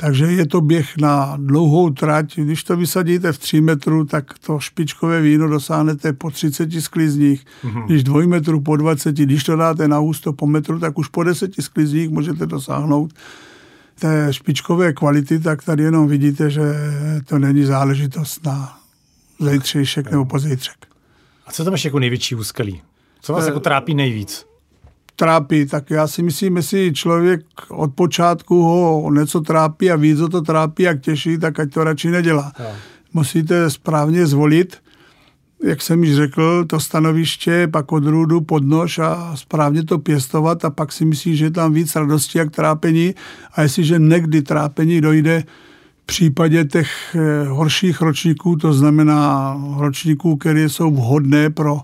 Takže 0.00 0.26
je 0.26 0.46
to 0.46 0.60
běh 0.60 0.96
na 0.96 1.36
dlouhou 1.36 1.90
trať. 1.90 2.38
Když 2.38 2.64
to 2.64 2.76
vysadíte 2.76 3.32
v 3.32 3.38
3 3.38 3.60
metru, 3.60 4.04
tak 4.04 4.38
to 4.38 4.58
špičkové 4.60 5.20
víno 5.20 5.48
dosáhnete 5.48 6.12
po 6.12 6.30
30 6.30 6.72
sklizních. 6.80 7.44
Mm-hmm. 7.64 7.86
Když 7.86 8.04
dvoj 8.04 8.26
metru 8.26 8.60
po 8.60 8.76
20, 8.76 9.16
když 9.16 9.44
to 9.44 9.56
dáte 9.56 9.88
na 9.88 10.00
ústo 10.00 10.32
po 10.32 10.46
metru, 10.46 10.78
tak 10.78 10.98
už 10.98 11.08
po 11.08 11.22
10 11.22 11.52
sklizních 11.60 12.10
můžete 12.10 12.46
dosáhnout 12.46 13.12
té 14.00 14.28
špičkové 14.30 14.92
kvality, 14.92 15.40
tak 15.40 15.62
tady 15.62 15.82
jenom 15.82 16.08
vidíte, 16.08 16.50
že 16.50 16.62
to 17.26 17.38
není 17.38 17.64
záležitost 17.64 18.46
na 18.46 18.78
zejtřejšek 19.40 20.10
nebo 20.10 20.24
pozejtřek. 20.24 20.86
A 21.46 21.52
co 21.52 21.64
tam 21.64 21.72
ještě 21.72 21.88
jako 21.88 21.98
největší 21.98 22.34
úskalí? 22.34 22.82
Co 23.20 23.32
vás 23.32 23.44
e, 23.44 23.46
jako 23.46 23.60
trápí 23.60 23.94
nejvíc? 23.94 24.48
trápí, 25.18 25.66
tak 25.66 25.90
já 25.90 26.06
si 26.06 26.22
myslím, 26.22 26.56
jestli 26.56 26.92
člověk 26.92 27.40
od 27.68 27.94
počátku 27.94 28.62
ho 28.62 29.10
něco 29.12 29.40
trápí 29.40 29.90
a 29.90 29.96
ví, 29.96 30.16
co 30.16 30.28
to 30.28 30.42
trápí, 30.42 30.82
jak 30.82 31.00
těší, 31.00 31.38
tak 31.38 31.60
ať 31.60 31.72
to 31.72 31.84
radši 31.84 32.10
nedělá. 32.10 32.52
No. 32.58 32.66
Musíte 33.12 33.70
správně 33.70 34.26
zvolit, 34.26 34.76
jak 35.62 35.82
jsem 35.82 36.04
již 36.04 36.16
řekl, 36.16 36.64
to 36.64 36.80
stanoviště, 36.80 37.68
pak 37.70 37.92
odrůdu, 37.92 38.40
podnož 38.40 38.98
a 38.98 39.36
správně 39.36 39.84
to 39.84 39.98
pěstovat 39.98 40.64
a 40.64 40.70
pak 40.70 40.92
si 40.92 41.04
myslím, 41.04 41.36
že 41.36 41.44
je 41.44 41.50
tam 41.50 41.72
víc 41.72 41.96
radosti 41.96 42.38
jak 42.38 42.50
trápení. 42.50 43.14
A 43.52 43.62
jestliže 43.62 43.98
někdy 43.98 44.42
trápení 44.42 45.00
dojde 45.00 45.44
v 46.02 46.06
případě 46.06 46.64
těch 46.64 47.16
eh, 47.16 47.48
horších 47.48 48.00
ročníků, 48.00 48.56
to 48.56 48.72
znamená 48.72 49.56
ročníků, 49.76 50.36
které 50.36 50.68
jsou 50.68 50.90
vhodné 50.90 51.50
pro 51.50 51.80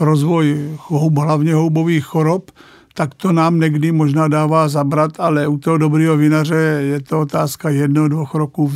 rozvoj 0.00 0.70
houb, 0.78 1.18
hlavně 1.18 1.54
houbových 1.54 2.04
chorob, 2.04 2.50
tak 2.94 3.14
to 3.14 3.32
nám 3.32 3.60
někdy 3.60 3.92
možná 3.92 4.28
dává 4.28 4.68
zabrat, 4.68 5.20
ale 5.20 5.46
u 5.46 5.58
toho 5.58 5.78
dobrého 5.78 6.16
vinaře 6.16 6.80
je 6.80 7.00
to 7.00 7.20
otázka 7.20 7.68
jedno, 7.70 8.08
dvou 8.08 8.26
roků 8.34 8.72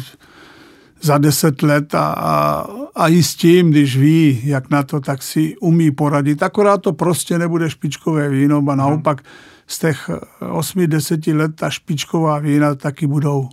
za 1.01 1.19
deset 1.19 1.63
let 1.63 1.95
a, 1.95 2.15
a, 2.17 2.67
a 2.95 3.09
i 3.09 3.23
s 3.23 3.35
tím, 3.35 3.71
když 3.71 3.97
ví, 3.97 4.41
jak 4.45 4.71
na 4.71 4.83
to, 4.83 5.01
tak 5.01 5.23
si 5.23 5.57
umí 5.57 5.91
poradit. 5.91 6.43
Akorát 6.43 6.79
to 6.83 6.93
prostě 6.93 7.39
nebude 7.39 7.71
špičkové 7.71 8.29
víno, 8.29 8.65
a 8.69 8.75
naopak 8.75 9.23
z 9.67 9.79
těch 9.79 10.11
8-10 10.41 11.37
let 11.37 11.53
ta 11.55 11.71
špičková 11.71 12.39
vína 12.39 12.75
taky 12.75 13.07
budou 13.07 13.49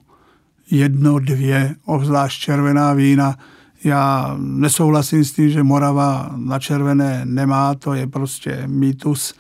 jedno, 0.71 1.19
dvě, 1.19 1.75
obzvlášť 1.85 2.41
červená 2.41 2.93
vína. 2.93 3.37
Já 3.83 4.35
nesouhlasím 4.39 5.23
s 5.23 5.31
tím, 5.31 5.49
že 5.49 5.63
Morava 5.63 6.31
na 6.35 6.59
červené 6.59 7.21
nemá, 7.25 7.75
to 7.75 7.93
je 7.93 8.07
prostě 8.07 8.63
mýtus 8.67 9.33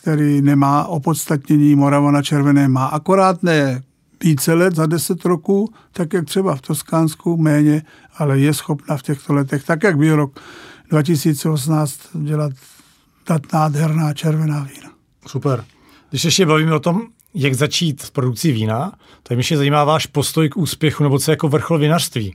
který 0.00 0.42
nemá 0.42 0.84
opodstatnění, 0.84 1.74
Morava 1.74 2.10
na 2.10 2.22
červené 2.22 2.68
má 2.68 2.86
akorát 2.86 3.42
ne 3.42 3.82
více 4.22 4.54
let 4.54 4.74
za 4.74 4.86
deset 4.86 5.24
roků, 5.24 5.72
tak 5.92 6.12
jak 6.12 6.24
třeba 6.24 6.56
v 6.56 6.60
Toskánsku 6.60 7.36
méně, 7.36 7.82
ale 8.18 8.38
je 8.38 8.54
schopna 8.54 8.96
v 8.96 9.02
těchto 9.02 9.34
letech, 9.34 9.64
tak 9.64 9.82
jak 9.82 9.98
byl 9.98 10.16
rok 10.16 10.40
2018, 10.90 12.00
dělat 12.14 12.52
dat 13.28 13.52
nádherná 13.52 14.14
červená 14.14 14.60
vína. 14.74 14.90
Super. 15.26 15.64
Když 16.10 16.24
ještě 16.24 16.46
bavíme 16.46 16.74
o 16.74 16.80
tom, 16.80 17.02
jak 17.34 17.54
začít 17.54 18.02
s 18.02 18.10
produkcí 18.10 18.52
vína, 18.52 18.92
tak 19.22 19.38
mě 19.38 19.56
zajímá 19.56 19.84
váš 19.84 20.06
postoj 20.06 20.48
k 20.48 20.56
úspěchu 20.56 21.02
nebo 21.02 21.18
co 21.18 21.30
jako 21.30 21.48
vrchol 21.48 21.78
vinařství. 21.78 22.34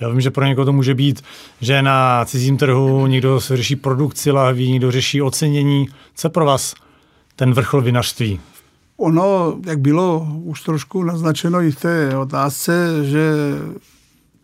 Já 0.00 0.08
vím, 0.08 0.20
že 0.20 0.30
pro 0.30 0.44
někoho 0.44 0.64
to 0.64 0.72
může 0.72 0.94
být, 0.94 1.22
že 1.60 1.82
na 1.82 2.24
cizím 2.24 2.56
trhu 2.56 3.06
někdo 3.06 3.40
se 3.40 3.56
řeší 3.56 3.76
produkci 3.76 4.30
lahví, 4.30 4.72
někdo 4.72 4.90
řeší 4.90 5.22
ocenění. 5.22 5.88
Co 6.14 6.30
pro 6.30 6.44
vás 6.44 6.74
ten 7.36 7.52
vrchol 7.52 7.82
vinařství? 7.82 8.40
Ono, 8.96 9.56
jak 9.66 9.78
bylo 9.78 10.28
už 10.42 10.62
trošku 10.62 11.02
naznačeno 11.02 11.62
i 11.62 11.70
v 11.70 11.80
té 11.80 12.16
otázce, 12.16 12.88
že 13.04 13.32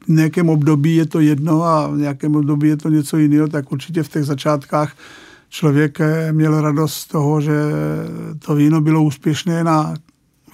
v 0.04 0.08
nějakém 0.08 0.48
období 0.48 0.96
je 0.96 1.06
to 1.06 1.20
jedno 1.20 1.62
a 1.62 1.88
v 1.88 1.96
nějakém 1.96 2.36
období 2.36 2.68
je 2.68 2.76
to 2.76 2.88
něco 2.88 3.16
jiného, 3.16 3.48
tak 3.48 3.72
určitě 3.72 4.02
v 4.02 4.08
těch 4.08 4.24
začátkách 4.24 4.96
člověk 5.48 5.98
měl 6.32 6.60
radost 6.60 6.94
z 6.94 7.06
toho, 7.06 7.40
že 7.40 7.52
to 8.38 8.54
víno 8.54 8.80
bylo 8.80 9.02
úspěšné 9.02 9.64
na 9.64 9.94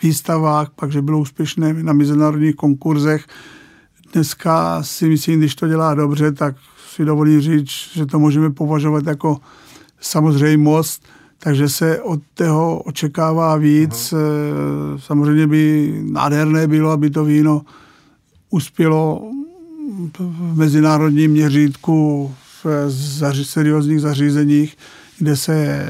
výstavách, 0.03 0.71
pak, 0.71 0.93
že 0.93 1.03
bylo 1.03 1.19
úspěšné 1.19 1.73
na 1.73 1.93
mezinárodních 1.93 2.55
konkurzech. 2.55 3.25
Dneska 4.13 4.83
si 4.83 5.09
myslím, 5.09 5.39
když 5.39 5.55
to 5.55 5.69
dělá 5.69 5.95
dobře, 5.95 6.33
tak 6.33 6.57
si 6.95 7.05
dovolím 7.05 7.41
říct, 7.41 7.71
že 7.95 8.07
to 8.07 8.19
můžeme 8.19 8.51
považovat 8.51 9.07
jako 9.07 9.39
samozřejmost 10.01 11.03
takže 11.39 11.69
se 11.69 12.01
od 12.03 12.21
toho 12.35 12.83
očekává 12.83 13.57
víc. 13.57 14.13
Aha. 14.13 14.23
Eh, 14.23 14.99
samozřejmě 14.99 15.47
by 15.47 15.93
nádherné 16.11 16.67
bylo, 16.67 16.91
aby 16.91 17.11
to 17.11 17.25
víno 17.25 17.63
uspělo 18.57 19.31
v 20.19 20.57
mezinárodním 20.57 21.31
měřítku 21.31 22.35
v 22.65 22.91
zaři, 22.91 23.45
seriózních 23.45 24.01
zařízeních, 24.01 24.77
kde 25.19 25.37
se 25.37 25.87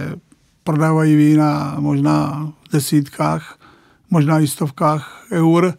prodávají 0.64 1.16
vína 1.16 1.76
možná 1.78 2.49
v 2.68 2.73
desítkách, 2.73 3.58
možná 4.11 4.40
i 4.40 4.46
stovkách 4.46 5.26
eur. 5.32 5.75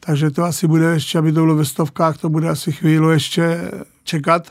Takže 0.00 0.30
to 0.30 0.44
asi 0.44 0.66
bude 0.66 0.84
ještě, 0.84 1.18
aby 1.18 1.32
to 1.32 1.40
bylo 1.40 1.56
ve 1.56 1.64
stovkách, 1.64 2.18
to 2.18 2.28
bude 2.28 2.48
asi 2.48 2.72
chvíli 2.72 3.12
ještě 3.12 3.70
čekat. 4.04 4.50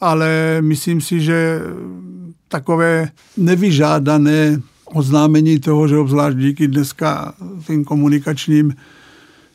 Ale 0.00 0.58
myslím 0.60 1.00
si, 1.00 1.20
že 1.20 1.60
takové 2.48 3.08
nevyžádané 3.36 4.60
oznámení 4.84 5.58
toho, 5.60 5.88
že 5.88 5.98
obzvlášť 5.98 6.36
díky 6.36 6.68
dneska 6.68 7.34
tím 7.66 7.84
komunikačním 7.84 8.74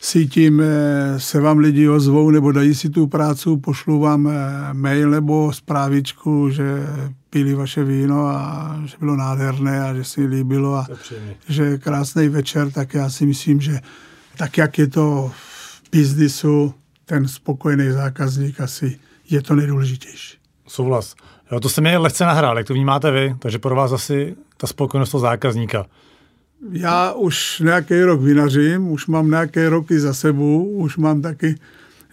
sítím 0.02 0.62
eh, 0.62 1.20
se 1.20 1.40
vám 1.40 1.58
lidi 1.58 1.90
ozvou 1.90 2.30
nebo 2.30 2.52
dají 2.52 2.76
si 2.76 2.90
tu 2.90 3.08
práci, 3.08 3.50
pošlu 3.62 4.00
vám 4.00 4.28
eh, 4.28 4.74
mail 4.74 5.10
nebo 5.10 5.54
zprávičku, 5.54 6.50
že 6.50 6.88
pili 7.30 7.54
vaše 7.54 7.84
víno 7.84 8.28
a 8.28 8.76
že 8.86 8.96
bylo 9.00 9.16
nádherné 9.16 9.84
a 9.84 9.94
že 9.94 10.04
si 10.04 10.26
líbilo 10.26 10.76
a 10.76 10.88
že 11.50 11.78
krásný 11.78 12.30
večer, 12.30 12.72
tak 12.72 12.94
já 12.94 13.10
si 13.10 13.26
myslím, 13.26 13.62
že 13.62 13.80
tak, 14.38 14.58
jak 14.58 14.78
je 14.78 14.88
to 14.88 15.32
v 15.36 15.92
biznisu, 15.92 16.74
ten 17.06 17.28
spokojený 17.28 17.92
zákazník 17.92 18.62
asi 18.62 19.00
je 19.30 19.42
to 19.42 19.56
nejdůležitější. 19.56 20.38
Souhlas. 20.68 21.16
Jo, 21.52 21.60
to 21.60 21.70
se 21.70 21.82
mi 21.82 21.98
lehce 21.98 22.26
nahrál, 22.26 22.58
jak 22.58 22.68
to 22.68 22.74
vnímáte 22.74 23.12
vy, 23.12 23.36
takže 23.40 23.60
pro 23.60 23.76
vás 23.76 23.92
asi 23.92 24.36
ta 24.58 24.68
spokojenost 24.68 25.12
toho 25.12 25.22
zákazníka. 25.22 25.86
Já 26.70 27.12
už 27.12 27.60
nějaký 27.60 28.02
rok 28.02 28.22
vinařím, 28.22 28.92
už 28.92 29.08
mám 29.08 29.30
nějaké 29.30 29.70
roky 29.70 30.00
za 30.00 30.14
sebou, 30.14 30.66
už 30.66 30.98
mám 30.98 31.22
taky, 31.22 31.56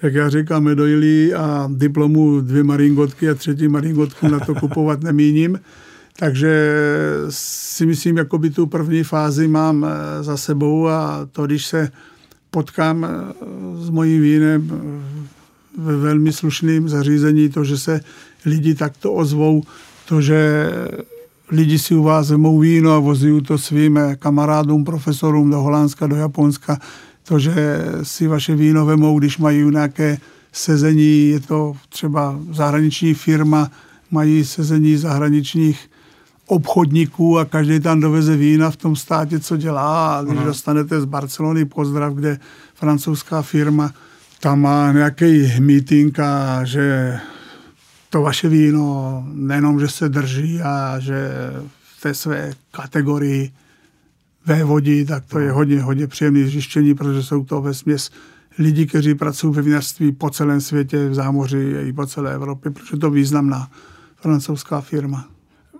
jak 0.02 0.14
já 0.14 0.28
říkám, 0.28 0.62
medailí 0.62 1.34
a 1.34 1.70
diplomu 1.72 2.40
dvě 2.40 2.64
maringotky 2.64 3.30
a 3.30 3.34
třetí 3.34 3.68
maringotku 3.68 4.28
na 4.28 4.40
to 4.40 4.54
kupovat 4.60 5.02
nemíním. 5.02 5.60
Takže 6.18 6.74
si 7.28 7.86
myslím, 7.86 8.16
jako 8.16 8.38
by 8.38 8.50
tu 8.50 8.66
první 8.66 9.04
fázi 9.04 9.48
mám 9.48 9.86
eh, 9.86 10.22
za 10.22 10.36
sebou 10.36 10.88
a 10.88 11.28
to, 11.32 11.46
když 11.46 11.66
se 11.66 11.90
potkám 12.50 13.04
eh, 13.04 13.34
s 13.84 13.90
mojím 13.90 14.22
vínem 14.22 14.70
ve 15.78 15.96
velmi 15.96 16.32
slušném 16.32 16.88
zařízení, 16.88 17.48
to, 17.48 17.64
že 17.64 17.78
se 17.78 18.00
lidi 18.46 18.74
takto 18.74 19.12
ozvou, 19.12 19.62
to, 20.08 20.20
že 20.20 20.70
lidi 21.50 21.78
si 21.78 21.94
u 21.94 22.02
vás 22.02 22.30
vemou 22.30 22.58
víno 22.58 22.92
a 22.92 22.98
vozí 22.98 23.40
to 23.40 23.58
svým 23.58 24.00
kamarádům, 24.18 24.84
profesorům 24.84 25.50
do 25.50 25.60
Holandska, 25.60 26.06
do 26.06 26.16
Japonska, 26.16 26.78
to, 27.22 27.38
že 27.38 27.54
si 28.02 28.26
vaše 28.26 28.56
víno 28.56 28.86
vemou, 28.86 29.18
když 29.18 29.38
mají 29.38 29.70
nějaké 29.70 30.18
sezení, 30.52 31.28
je 31.28 31.40
to 31.40 31.72
třeba 31.88 32.40
zahraniční 32.50 33.14
firma, 33.14 33.70
mají 34.10 34.44
sezení 34.44 34.96
zahraničních 34.96 35.90
obchodníků 36.46 37.38
a 37.38 37.44
každý 37.44 37.80
tam 37.80 38.00
doveze 38.00 38.36
vína 38.36 38.70
v 38.70 38.76
tom 38.76 38.96
státě, 38.96 39.40
co 39.40 39.56
dělá. 39.56 40.18
A 40.18 40.22
když 40.22 40.36
Aha. 40.36 40.46
dostanete 40.46 41.00
z 41.00 41.04
Barcelony 41.04 41.64
pozdrav, 41.64 42.14
kde 42.14 42.38
francouzská 42.74 43.42
firma 43.42 43.92
tam 44.40 44.60
má 44.60 44.92
nějaký 44.92 45.60
meeting 45.60 46.18
a 46.18 46.64
že 46.64 47.18
to 48.10 48.22
vaše 48.22 48.48
víno 48.48 49.24
nejenom, 49.32 49.80
že 49.80 49.88
se 49.88 50.08
drží 50.08 50.60
a 50.62 50.98
že 50.98 51.30
v 51.98 52.02
té 52.02 52.14
své 52.14 52.52
kategorii 52.70 53.52
vévodí, 54.46 55.04
tak 55.04 55.24
to 55.24 55.38
je 55.38 55.52
hodně, 55.52 55.82
hodně 55.82 56.06
příjemné 56.06 56.46
zjištění, 56.46 56.94
protože 56.94 57.22
jsou 57.22 57.44
to 57.44 57.62
ve 57.62 57.74
směs 57.74 58.10
lidi, 58.58 58.86
kteří 58.86 59.14
pracují 59.14 59.54
ve 59.54 59.62
vinařství 59.62 60.12
po 60.12 60.30
celém 60.30 60.60
světě, 60.60 61.08
v 61.08 61.14
zámoří 61.14 61.56
i 61.84 61.92
po 61.92 62.06
celé 62.06 62.34
Evropě, 62.34 62.70
protože 62.70 62.96
to 62.96 63.10
významná 63.10 63.68
francouzská 64.16 64.80
firma. 64.80 65.28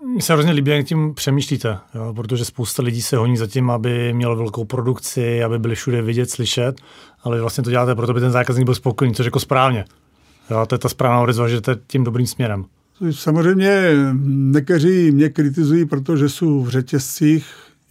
Mně 0.05 0.21
se 0.21 0.33
hrozně 0.33 0.51
líbí, 0.51 0.71
jak 0.71 0.85
tím 0.85 1.13
přemýšlíte, 1.13 1.77
jo, 1.95 2.13
protože 2.15 2.45
spousta 2.45 2.83
lidí 2.83 3.01
se 3.01 3.17
honí 3.17 3.37
za 3.37 3.47
tím, 3.47 3.69
aby 3.69 4.13
měl 4.13 4.35
velkou 4.35 4.65
produkci, 4.65 5.43
aby 5.43 5.59
byli 5.59 5.75
všude 5.75 6.01
vidět, 6.01 6.29
slyšet, 6.29 6.81
ale 7.23 7.41
vlastně 7.41 7.63
to 7.63 7.69
děláte 7.69 7.95
proto, 7.95 8.11
aby 8.11 8.19
ten 8.19 8.31
zákazník 8.31 8.65
byl 8.65 8.75
spokojený, 8.75 9.15
což 9.15 9.25
jako 9.25 9.39
správně. 9.39 9.85
Jo, 10.51 10.65
to 10.65 10.75
je 10.75 10.79
ta 10.79 10.89
správná 10.89 11.21
odezva, 11.21 11.47
že 11.47 11.61
to 11.61 11.71
je 11.71 11.77
tím 11.87 12.03
dobrým 12.03 12.27
směrem. 12.27 12.65
Samozřejmě 13.11 13.95
někteří 14.25 15.11
mě 15.11 15.29
kritizují, 15.29 15.85
protože 15.85 16.29
jsou 16.29 16.63
v 16.63 16.69
řetězcích, 16.69 17.45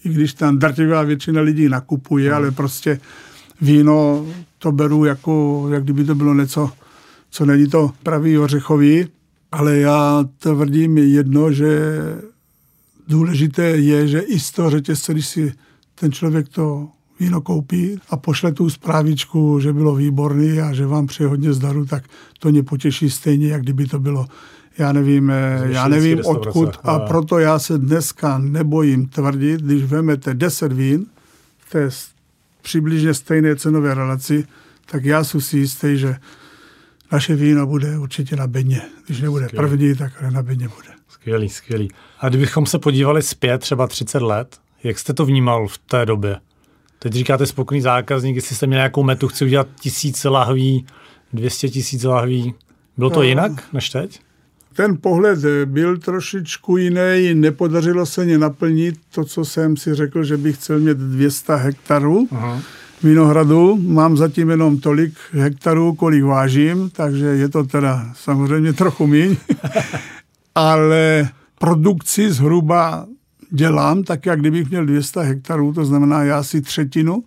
i 0.05 0.09
když 0.09 0.35
tam 0.35 0.59
drtivá 0.59 1.03
většina 1.03 1.41
lidí 1.41 1.69
nakupuje, 1.69 2.29
hmm. 2.29 2.37
ale 2.37 2.51
prostě 2.51 3.01
víno 3.61 4.27
to 4.59 4.73
beru 4.73 5.05
jako, 5.05 5.67
jak 5.73 5.85
kdyby 5.85 6.05
to 6.05 6.15
bylo 6.15 6.35
něco, 6.35 6.71
co 7.31 7.47
není 7.47 7.67
to 7.67 7.91
pravý 8.03 8.39
ořechový, 8.39 9.07
ale 9.53 9.79
já 9.79 10.25
tvrdím 10.39 10.99
jedno, 10.99 11.53
že 11.53 11.99
důležité 13.09 13.63
je, 13.63 14.09
že 14.09 14.21
i 14.21 14.41
z 14.41 14.51
toho 14.51 14.71
řetězce, 14.71 15.13
když 15.13 15.27
si 15.27 15.53
ten 15.95 16.13
člověk 16.13 16.49
to 16.49 16.89
víno 17.21 17.41
koupí 17.41 18.01
a 18.11 18.17
pošle 18.17 18.53
tu 18.53 18.71
zprávičku, 18.71 19.61
že 19.61 19.73
bylo 19.73 19.95
výborný 19.95 20.61
a 20.61 20.73
že 20.73 20.87
vám 20.87 21.07
přeje 21.07 21.29
hodně 21.29 21.53
zdaru, 21.53 21.85
tak 21.85 22.05
to 22.39 22.51
mě 22.51 22.63
potěší 22.63 23.11
stejně, 23.11 23.49
jak 23.49 23.63
kdyby 23.63 23.87
to 23.87 23.99
bylo 23.99 24.27
já 24.79 24.93
nevím, 24.93 25.31
eh, 25.31 25.61
já 25.69 25.89
nevím 25.89 26.27
odkud 26.27 26.71
a 26.83 26.99
proto 26.99 27.39
já 27.39 27.59
se 27.59 27.79
dneska 27.79 28.39
nebojím 28.39 29.07
tvrdit, 29.07 29.61
když 29.61 29.85
vezmete 29.85 30.35
10 30.35 30.73
vín 30.73 31.07
v 31.59 31.71
té 31.71 31.91
přibližně 32.63 33.15
stejné 33.15 33.57
cenové 33.57 33.95
relaci, 33.95 34.45
tak 34.87 35.05
já 35.05 35.25
jsem 35.25 35.41
si 35.41 35.59
jistý, 35.59 35.99
že 35.99 36.17
naše 37.13 37.35
víno 37.35 37.67
bude 37.67 37.99
určitě 37.99 38.37
na 38.37 38.47
bedně. 38.47 38.83
Když 39.07 39.21
nebude 39.21 39.47
skvělý. 39.47 39.69
první, 39.69 39.95
tak 39.95 40.23
na 40.31 40.43
bedně 40.43 40.69
bude. 40.69 40.89
Skvělý, 41.09 41.49
skvělý. 41.49 41.91
A 42.21 42.29
kdybychom 42.29 42.67
se 42.67 42.79
podívali 42.79 43.23
zpět 43.23 43.59
třeba 43.59 43.87
30 43.87 44.23
let, 44.23 44.59
jak 44.85 44.99
jste 44.99 45.15
to 45.15 45.27
vnímal 45.27 45.69
v 45.69 45.79
té 45.79 46.07
době? 46.07 46.37
Teď 46.99 47.13
říkáte 47.13 47.47
spokojený 47.47 47.83
zákazník, 47.83 48.37
jestli 48.37 48.57
jste 48.57 48.67
měl 48.67 48.79
nějakou 48.79 49.03
metu, 49.03 49.29
chci 49.29 49.45
udělat 49.45 49.69
tisíce 49.81 50.29
lahví, 50.29 50.87
200 51.33 51.69
tisíc 51.69 52.05
lahví. 52.05 52.55
Bylo 52.97 53.11
to 53.11 53.17
no, 53.17 53.23
jinak 53.23 53.53
než 53.73 53.91
teď? 53.91 54.21
Ten 54.75 54.97
pohled 54.97 55.39
byl 55.65 55.99
trošičku 55.99 56.77
jiný, 56.77 57.35
nepodařilo 57.35 58.07
se 58.07 58.25
mě 58.25 58.39
naplnit 58.39 58.95
to, 59.15 59.25
co 59.25 59.45
jsem 59.45 59.77
si 59.77 59.95
řekl, 59.95 60.25
že 60.25 60.37
bych 60.37 60.57
chtěl 60.57 60.79
mít 60.79 60.97
200 60.97 61.57
hektarů. 61.57 62.29
Aha 62.31 62.63
vinohradu. 63.03 63.77
Mám 63.77 64.17
zatím 64.17 64.51
jenom 64.51 64.79
tolik 64.79 65.15
hektarů, 65.31 65.95
kolik 65.95 66.25
vážím, 66.25 66.91
takže 66.91 67.27
je 67.27 67.49
to 67.49 67.65
teda 67.65 68.13
samozřejmě 68.15 68.73
trochu 68.73 69.07
míň. 69.07 69.37
Ale 70.55 71.29
produkci 71.59 72.33
zhruba 72.33 73.07
dělám 73.51 74.03
tak, 74.03 74.27
jak 74.27 74.41
kdybych 74.41 74.71
měl 74.71 74.87
200 74.87 75.21
hektarů, 75.21 75.73
to 75.73 75.85
znamená, 75.85 76.23
já 76.23 76.43
si 76.43 76.61
třetinu 76.61 77.25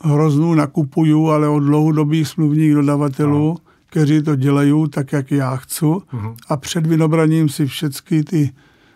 hroznů 0.00 0.54
nakupuju, 0.54 1.28
ale 1.28 1.48
od 1.48 1.60
dlouhodobých 1.60 2.28
smluvních 2.28 2.74
dodavatelů, 2.74 3.48
no. 3.48 3.56
kteří 3.86 4.22
to 4.22 4.36
dělají 4.36 4.88
tak, 4.90 5.12
jak 5.12 5.30
já 5.30 5.56
chci. 5.56 5.84
Uh-huh. 5.84 6.34
A 6.48 6.56
před 6.56 6.86
vynobraním 6.86 7.48
si 7.48 7.66
všechny 7.66 8.24
ty 8.24 8.52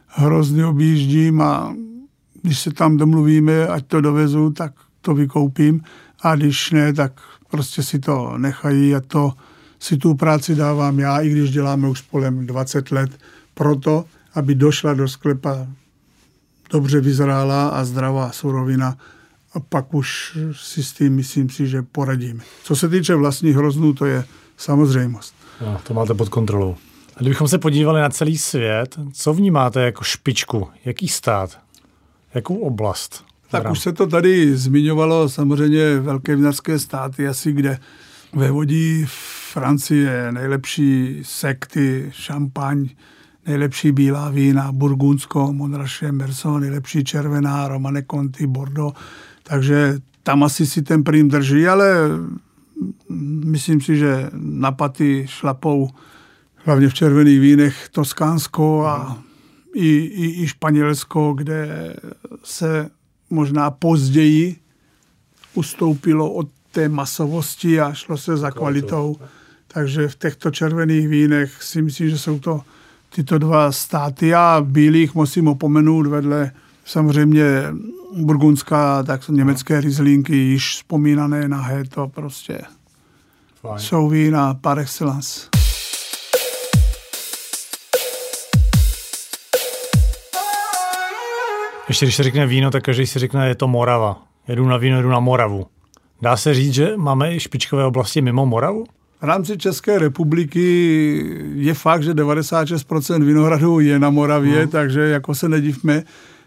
hrozny 0.06 0.64
objíždím 0.64 1.40
a 1.42 1.74
když 2.42 2.58
se 2.58 2.72
tam 2.72 2.96
domluvíme, 2.96 3.66
ať 3.66 3.86
to 3.86 4.00
dovezu, 4.00 4.50
tak 4.50 4.72
to 5.00 5.14
vykoupím 5.14 5.82
a 6.22 6.36
když 6.36 6.70
ne, 6.70 6.92
tak 6.92 7.12
prostě 7.50 7.82
si 7.82 7.98
to 7.98 8.38
nechají 8.38 8.94
a 8.94 9.00
to 9.00 9.32
si 9.78 9.96
tu 9.96 10.14
práci 10.14 10.54
dávám 10.54 10.98
já, 10.98 11.20
i 11.20 11.28
když 11.28 11.50
děláme 11.50 11.88
už 11.88 11.98
spolem 11.98 12.46
20 12.46 12.90
let, 12.90 13.10
proto, 13.54 14.04
aby 14.34 14.54
došla 14.54 14.94
do 14.94 15.08
sklepa 15.08 15.66
dobře 16.70 17.00
vyzrála 17.00 17.68
a 17.68 17.84
zdravá 17.84 18.32
surovina 18.32 18.96
a 19.54 19.60
pak 19.60 19.94
už 19.94 20.38
si 20.52 20.82
s 20.82 20.92
tím 20.92 21.14
myslím 21.14 21.50
si, 21.50 21.66
že 21.66 21.82
poradíme. 21.82 22.44
Co 22.62 22.76
se 22.76 22.88
týče 22.88 23.14
vlastních 23.14 23.56
hroznů, 23.56 23.94
to 23.94 24.06
je 24.06 24.24
samozřejmost. 24.56 25.34
No, 25.60 25.80
to 25.86 25.94
máte 25.94 26.14
pod 26.14 26.28
kontrolou. 26.28 26.76
A 27.16 27.20
kdybychom 27.20 27.48
se 27.48 27.58
podívali 27.58 28.00
na 28.00 28.10
celý 28.10 28.38
svět, 28.38 28.96
co 29.12 29.34
vnímáte 29.34 29.82
jako 29.82 30.04
špičku? 30.04 30.68
Jaký 30.84 31.08
stát? 31.08 31.58
Jakou 32.34 32.56
oblast? 32.56 33.24
Tak 33.50 33.70
už 33.70 33.80
se 33.80 33.92
to 33.92 34.06
tady 34.06 34.56
zmiňovalo, 34.56 35.28
samozřejmě 35.28 36.00
velké 36.00 36.36
vinařské 36.36 36.78
státy 36.78 37.28
asi, 37.28 37.52
kde 37.52 37.78
ve 38.32 38.50
vodí 38.50 39.04
Francie 39.52 40.32
nejlepší 40.32 41.20
sekty, 41.22 42.10
šampaň, 42.14 42.88
nejlepší 43.46 43.92
bílá 43.92 44.30
vína, 44.30 44.72
Burgundsko, 44.72 45.52
Monraše, 45.52 46.12
Merso, 46.12 46.58
nejlepší 46.58 47.04
červená, 47.04 47.68
Romane 47.68 48.02
Conti, 48.10 48.46
Bordeaux. 48.46 48.98
Takže 49.42 49.98
tam 50.22 50.42
asi 50.42 50.66
si 50.66 50.82
ten 50.82 51.04
prým 51.04 51.28
drží, 51.28 51.68
ale 51.68 52.08
myslím 53.44 53.80
si, 53.80 53.96
že 53.96 54.30
na 54.32 54.72
paty 54.72 55.26
šlapou 55.28 55.90
hlavně 56.54 56.88
v 56.88 56.94
červených 56.94 57.40
vínech 57.40 57.88
Toskánsko 57.88 58.86
a 58.86 59.22
i, 59.74 59.88
i, 59.96 60.42
i 60.42 60.46
Španělsko, 60.46 61.32
kde 61.32 61.96
se 62.44 62.90
možná 63.30 63.70
později 63.70 64.56
ustoupilo 65.54 66.32
od 66.32 66.48
té 66.72 66.88
masovosti 66.88 67.80
a 67.80 67.92
šlo 67.92 68.16
se 68.16 68.36
za 68.36 68.50
kvalitou. 68.50 69.16
Takže 69.68 70.08
v 70.08 70.16
těchto 70.16 70.50
červených 70.50 71.08
vínech 71.08 71.62
si 71.62 71.82
myslím, 71.82 72.10
že 72.10 72.18
jsou 72.18 72.38
to 72.38 72.62
tyto 73.14 73.38
dva 73.38 73.72
státy. 73.72 74.34
A 74.34 74.64
bílých 74.64 75.14
musím 75.14 75.48
opomenout 75.48 76.06
vedle 76.06 76.52
samozřejmě 76.84 77.44
burgundská, 78.16 79.02
tak 79.02 79.24
jsou 79.24 79.32
německé 79.32 79.80
rizlinky, 79.80 80.36
již 80.36 80.70
vzpomínané 80.70 81.48
na 81.48 81.68
to 81.88 82.08
prostě 82.08 82.60
Fajn. 83.60 83.78
jsou 83.78 84.08
vína 84.08 84.54
par 84.54 84.78
excellence. 84.78 85.48
Ještě 91.88 92.06
když 92.06 92.16
se 92.16 92.22
řekne 92.22 92.46
víno, 92.46 92.70
tak 92.70 92.82
každý 92.82 93.06
si 93.06 93.18
řekne, 93.18 93.48
je 93.48 93.54
to 93.54 93.68
Morava. 93.68 94.22
Jedu 94.48 94.68
na 94.68 94.76
víno, 94.76 94.96
jedu 94.96 95.08
na 95.08 95.20
Moravu. 95.20 95.66
Dá 96.22 96.36
se 96.36 96.54
říct, 96.54 96.74
že 96.74 96.96
máme 96.96 97.34
i 97.34 97.40
špičkové 97.40 97.84
oblasti 97.84 98.20
mimo 98.20 98.46
Moravu? 98.46 98.84
V 99.20 99.22
rámci 99.22 99.58
České 99.58 99.98
republiky 99.98 100.66
je 101.54 101.74
fakt, 101.74 102.02
že 102.02 102.14
96% 102.14 103.24
vinohradů 103.24 103.80
je 103.80 103.98
na 103.98 104.10
Moravě, 104.10 104.60
hmm. 104.60 104.68
takže 104.68 105.00
jako 105.00 105.34
se 105.34 105.48
nedivme, 105.48 106.02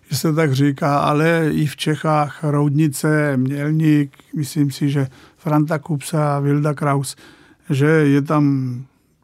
že 0.10 0.18
se 0.18 0.34
tak 0.34 0.54
říká, 0.54 1.00
ale 1.00 1.50
i 1.52 1.66
v 1.66 1.76
Čechách 1.76 2.44
Roudnice, 2.44 3.38
Mělník, 3.38 4.18
myslím 4.36 4.72
si, 4.72 4.90
že 4.90 5.08
Franta 5.38 5.80
Kupsa, 5.80 6.40
Vilda 6.40 6.74
Kraus, 6.74 7.16
že 7.70 7.86
je 7.86 8.22
tam 8.22 8.76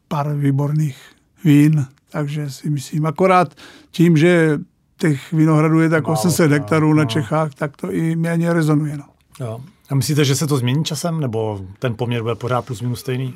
pár 0.08 0.34
výborných 0.34 0.98
vín, 1.44 1.86
takže 2.10 2.50
si 2.50 2.70
myslím, 2.70 3.06
akorát 3.06 3.54
tím, 3.90 4.16
že 4.16 4.58
těch 4.96 5.32
vinohradů 5.32 5.80
je 5.80 5.88
tak 5.88 6.04
Málo, 6.04 6.18
800 6.18 6.50
hektarů 6.50 6.94
na 6.94 7.04
Čechách, 7.04 7.54
tak 7.54 7.76
to 7.76 7.92
i 7.92 8.16
méně 8.16 8.52
rezonuje. 8.52 8.96
No. 8.96 9.04
Jo. 9.40 9.60
A 9.88 9.94
myslíte, 9.94 10.24
že 10.24 10.36
se 10.36 10.46
to 10.46 10.56
změní 10.56 10.84
časem, 10.84 11.20
nebo 11.20 11.60
ten 11.78 11.94
poměr 11.94 12.22
bude 12.22 12.34
pořád 12.34 12.62
plus 12.62 12.82
minus 12.82 13.00
stejný? 13.00 13.34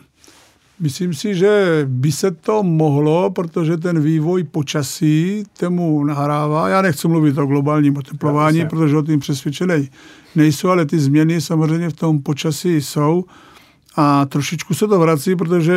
Myslím 0.81 1.15
si, 1.15 1.35
že 1.35 1.83
by 1.89 2.13
se 2.13 2.31
to 2.31 2.63
mohlo, 2.63 3.31
protože 3.31 3.77
ten 3.77 4.01
vývoj 4.01 4.45
počasí 4.45 5.45
tomu 5.59 6.05
nahrává. 6.05 6.69
Já 6.69 6.83
nechci 6.83 7.09
mluvit 7.09 7.39
o 7.39 7.47
globálním 7.47 7.97
oteplování, 7.97 8.59
ja, 8.59 8.67
protože 8.67 8.97
o 8.97 9.03
tím 9.03 9.21
přesvědčený 9.21 9.91
nejsou, 10.35 10.69
ale 10.69 10.87
ty 10.87 10.99
změny 10.99 11.41
samozřejmě 11.41 11.91
v 11.91 11.93
tom 11.93 12.23
počasí 12.23 12.75
jsou. 12.75 13.25
A 13.97 14.25
trošičku 14.25 14.75
se 14.75 14.89
to 14.89 14.99
vrací, 14.99 15.37
protože 15.37 15.75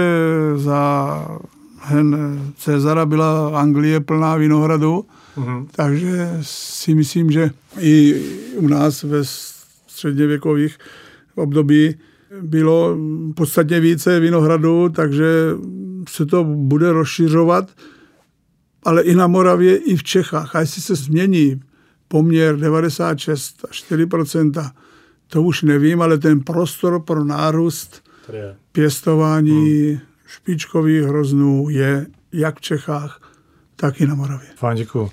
za 0.55 1.27
Cezara 2.57 3.05
byla 3.05 3.59
Anglie 3.59 3.99
plná 3.99 4.35
vinohradu 4.35 5.05
Mm-hmm. 5.38 5.67
Takže 5.71 6.38
si 6.41 6.95
myslím, 6.95 7.31
že 7.31 7.51
i 7.79 8.21
u 8.55 8.67
nás 8.67 9.03
ve 9.03 9.25
středněvěkových 9.95 10.77
období 11.36 11.95
bylo 12.41 12.97
podstatně 13.36 13.79
více 13.79 14.19
vinohradu, 14.19 14.89
takže 14.89 15.25
se 16.10 16.25
to 16.25 16.43
bude 16.43 16.91
rozšiřovat 16.91 17.71
ale 18.86 19.01
i 19.01 19.15
na 19.15 19.27
Moravě, 19.27 19.77
i 19.77 19.95
v 19.95 20.03
Čechách. 20.03 20.55
A 20.55 20.60
jestli 20.60 20.81
se 20.81 20.95
změní 20.95 21.62
poměr 22.08 22.58
96 22.58 23.65
a 23.65 23.67
4% 23.67 24.71
to 25.27 25.41
už 25.41 25.62
nevím, 25.62 26.01
ale 26.01 26.17
ten 26.17 26.39
prostor 26.39 27.03
pro 27.03 27.23
nárůst 27.23 28.10
pěstování 28.71 29.89
hmm. 29.89 29.99
špičkových 30.25 31.03
hroznů 31.03 31.69
je 31.69 32.05
jak 32.31 32.58
v 32.58 32.62
Čechách, 32.62 33.21
tak 33.75 34.01
i 34.01 34.08
na 34.08 34.15
Moravě. 34.15 34.47
Fajn, 34.55 34.77
děkuji. 34.77 35.10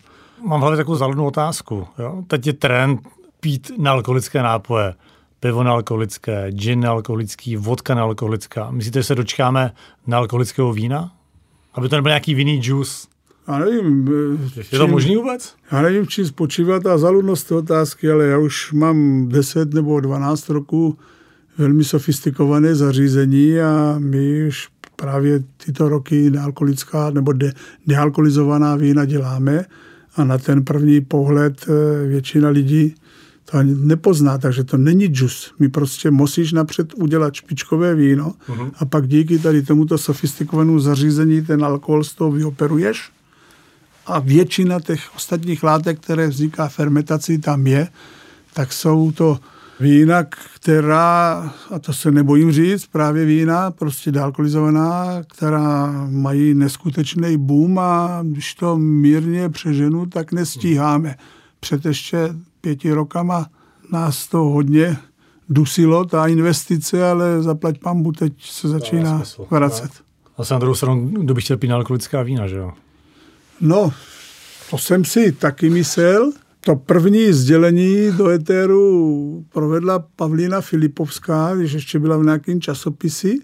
Mám 0.47 0.61
hlavně 0.61 0.77
takovou 0.77 0.97
záludnou 0.97 1.27
otázku. 1.27 1.87
Jo? 1.99 2.25
Teď 2.27 2.47
je 2.47 2.53
trend 2.53 3.01
pít 3.42 3.70
nealkoholické 3.78 4.42
nápoje. 4.42 4.94
Pivo 5.40 5.62
nealkoholické, 5.62 6.50
gin 6.50 6.81
nealkoholický, 6.81 7.57
vodka 7.57 7.94
nealkoholická. 7.94 8.70
Myslíte, 8.70 8.98
že 8.98 9.05
se 9.05 9.14
dočkáme 9.14 9.72
nealkoholického 10.07 10.72
vína? 10.72 11.12
Aby 11.74 11.88
to 11.88 11.96
nebyl 11.96 12.11
nějaký 12.11 12.35
vinný 12.35 12.61
juice? 12.62 13.07
Já 13.48 13.59
nevím. 13.59 14.09
Je 14.57 14.64
čím, 14.64 14.78
to 14.78 14.87
možný 14.87 15.16
vůbec? 15.16 15.55
Já 15.72 15.83
nevím, 15.83 16.07
čím 16.07 16.26
spočívá 16.26 16.81
ta 16.81 16.98
zaludnost 16.98 17.48
té 17.48 17.55
otázky, 17.55 18.11
ale 18.11 18.26
já 18.26 18.38
už 18.38 18.72
mám 18.72 19.28
10 19.28 19.74
nebo 19.74 20.00
12 20.00 20.48
roků 20.48 20.98
velmi 21.59 21.85
sofistikované 21.85 22.74
zařízení 22.74 23.61
a 23.61 23.94
my 23.98 24.46
už 24.48 24.68
právě 24.96 25.42
tyto 25.64 25.88
roky 25.88 26.31
nealkoholická 26.31 27.11
nebo 27.11 27.33
de, 27.33 27.52
nealkoholizovaná 27.87 28.76
vína 28.76 29.05
děláme 29.05 29.64
a 30.16 30.24
na 30.24 30.38
ten 30.38 30.64
první 30.64 31.00
pohled 31.00 31.66
eh, 31.68 32.07
většina 32.07 32.48
lidí 32.48 32.94
to 33.44 33.59
ani 33.59 33.74
nepozná, 33.74 34.38
takže 34.38 34.64
to 34.64 34.76
není 34.76 35.07
džus. 35.07 35.55
My 35.59 35.68
prostě 35.68 36.11
musíš 36.11 36.52
napřed 36.52 36.94
udělat 36.94 37.35
špičkové 37.35 37.94
víno 37.94 38.35
uh-huh. 38.48 38.70
a 38.78 38.85
pak 38.85 39.09
díky 39.09 39.38
tady 39.38 39.62
tomuto 39.62 39.98
sofistikovanému 39.98 40.78
zařízení 40.78 41.42
ten 41.42 41.64
alkohol 41.64 42.05
z 42.05 42.14
toho 42.14 42.31
vyoperuješ 42.31 43.11
a 44.07 44.18
většina 44.18 44.81
těch 44.81 45.00
ostatních 45.16 45.62
látek, 45.62 46.00
které 46.00 46.28
vzniká 46.28 46.68
fermentací, 46.68 47.38
tam 47.38 47.66
je, 47.66 47.88
tak 48.55 48.72
jsou 48.72 49.12
to 49.12 49.38
vína, 49.81 50.24
která, 50.55 51.52
a 51.70 51.78
to 51.78 51.92
se 51.92 52.11
nebojím 52.11 52.52
říct, 52.52 52.87
právě 52.87 53.24
vína, 53.24 53.70
prostě 53.70 54.12
dálkolizovaná, 54.12 55.22
která 55.35 55.92
mají 56.11 56.55
neskutečný 56.55 57.37
boom 57.37 57.78
a 57.78 58.20
když 58.22 58.55
to 58.55 58.78
mírně 58.78 59.48
přeženu, 59.48 60.07
tak 60.07 60.33
nestíháme. 60.33 61.16
Před 61.61 61.85
ještě 61.85 62.35
pěti 62.62 62.92
rokama 62.92 63.46
nás 63.92 64.29
to 64.29 64.38
hodně 64.38 64.96
dusilo, 65.48 66.05
ta 66.05 66.27
investice, 66.27 67.11
ale 67.11 67.42
zaplať 67.42 67.79
pambu 67.79 68.12
teď 68.12 68.33
se 68.38 68.68
začíná 68.68 69.22
vracet. 69.51 69.90
A 70.37 70.44
se 70.44 70.55
na 70.55 70.61
druhou 70.61 70.75
stranu, 70.75 71.09
kdo 71.09 71.35
by 71.35 71.40
chtěl 71.40 71.57
pít 71.57 71.70
alkoholická 71.70 72.22
vína, 72.22 72.46
že 72.46 72.57
jo? 72.57 72.72
No, 73.61 73.92
to 74.70 74.79
jsem 74.79 75.05
si 75.05 75.33
taky 75.33 75.70
myslel. 75.70 76.33
To 76.61 76.77
první 76.77 77.33
sdělení 77.33 78.12
do 78.16 78.29
etéru 78.29 79.44
provedla 79.53 80.05
Pavlína 80.16 80.61
Filipovská, 80.61 81.55
když 81.55 81.72
ještě 81.72 81.98
byla 81.98 82.16
v 82.16 82.25
nějakém 82.25 82.61
časopisi. 82.61 83.38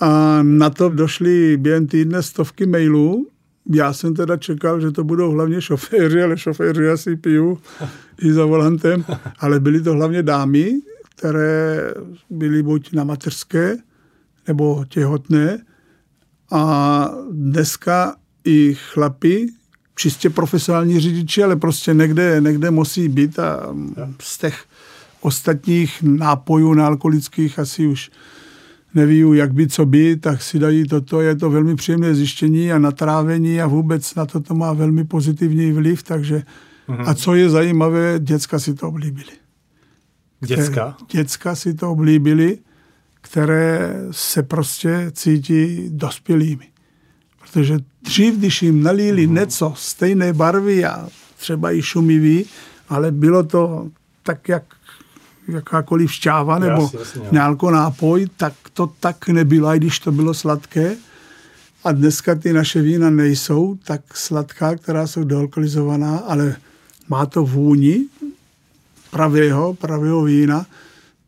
A 0.00 0.38
na 0.42 0.70
to 0.70 0.88
došly 0.88 1.56
během 1.56 1.86
týdne 1.86 2.22
stovky 2.22 2.66
mailů. 2.66 3.26
Já 3.70 3.92
jsem 3.92 4.14
teda 4.14 4.36
čekal, 4.36 4.80
že 4.80 4.90
to 4.90 5.04
budou 5.04 5.30
hlavně 5.30 5.60
šoféři, 5.60 6.22
ale 6.22 6.38
šoféři 6.38 6.88
asi 6.88 7.16
piju 7.16 7.58
i 8.22 8.32
za 8.32 8.44
volantem. 8.44 9.04
Ale 9.38 9.60
byly 9.60 9.82
to 9.82 9.92
hlavně 9.92 10.22
dámy, 10.22 10.80
které 11.16 11.94
byly 12.30 12.62
buď 12.62 12.92
na 12.92 13.04
mateřské 13.04 13.76
nebo 14.48 14.84
těhotné. 14.88 15.62
A 16.50 17.10
dneska 17.30 18.16
i 18.44 18.76
chlapi, 18.92 19.46
čistě 19.96 20.30
profesionální 20.30 21.00
řidiči, 21.00 21.42
ale 21.42 21.56
prostě 21.56 21.94
někde, 21.94 22.40
někde 22.40 22.70
musí 22.70 23.08
být 23.08 23.38
a 23.38 23.74
z 24.20 24.38
těch 24.38 24.64
ostatních 25.20 26.02
nápojů 26.02 26.74
nealkoholických 26.74 27.58
asi 27.58 27.86
už 27.86 28.10
neví, 28.94 29.24
jak 29.34 29.52
by, 29.52 29.68
co 29.68 29.86
by, 29.86 30.16
tak 30.16 30.42
si 30.42 30.58
dají 30.58 30.86
toto. 30.86 31.20
Je 31.20 31.36
to 31.36 31.50
velmi 31.50 31.76
příjemné 31.76 32.14
zjištění 32.14 32.72
a 32.72 32.78
natrávení 32.78 33.60
a 33.60 33.66
vůbec 33.66 34.14
na 34.14 34.26
to 34.26 34.40
to 34.40 34.54
má 34.54 34.72
velmi 34.72 35.04
pozitivní 35.04 35.72
vliv, 35.72 36.02
takže 36.02 36.42
mm-hmm. 36.88 37.08
a 37.08 37.14
co 37.14 37.34
je 37.34 37.50
zajímavé, 37.50 38.14
děcka 38.18 38.58
si 38.58 38.74
to 38.74 38.88
oblíbili. 38.88 39.32
Děcka? 40.40 40.96
Děcka 41.10 41.54
si 41.54 41.74
to 41.74 41.90
oblíbili, 41.90 42.58
které 43.20 43.94
se 44.10 44.42
prostě 44.42 45.10
cítí 45.14 45.88
dospělými 45.88 46.72
protože 47.52 47.78
dřív, 48.02 48.38
když 48.38 48.62
jim 48.62 48.82
nalili 48.82 49.26
mhm. 49.26 49.34
něco 49.34 49.74
stejné 49.76 50.32
barvy 50.32 50.84
a 50.84 51.08
třeba 51.36 51.72
i 51.72 51.82
šumivý, 51.82 52.46
ale 52.88 53.10
bylo 53.10 53.42
to 53.42 53.88
tak, 54.22 54.48
jak 54.48 54.62
jakákoliv 55.48 56.12
šťáva 56.12 56.58
nebo 56.58 56.90
nějaký 57.32 57.66
nápoj, 57.72 58.26
tak 58.36 58.52
to 58.72 58.92
tak 59.00 59.28
nebylo, 59.28 59.74
i 59.74 59.76
když 59.76 59.98
to 59.98 60.12
bylo 60.12 60.34
sladké. 60.34 60.96
A 61.84 61.92
dneska 61.92 62.34
ty 62.34 62.52
naše 62.52 62.82
vína 62.82 63.10
nejsou 63.10 63.78
tak 63.84 64.00
sladká, 64.14 64.76
která 64.76 65.06
jsou 65.06 65.24
dealkoholizovaná, 65.24 66.16
ale 66.18 66.56
má 67.08 67.26
to 67.26 67.42
vůni 67.42 68.06
pravého, 69.10 69.74
pravého 69.74 70.24
vína, 70.24 70.66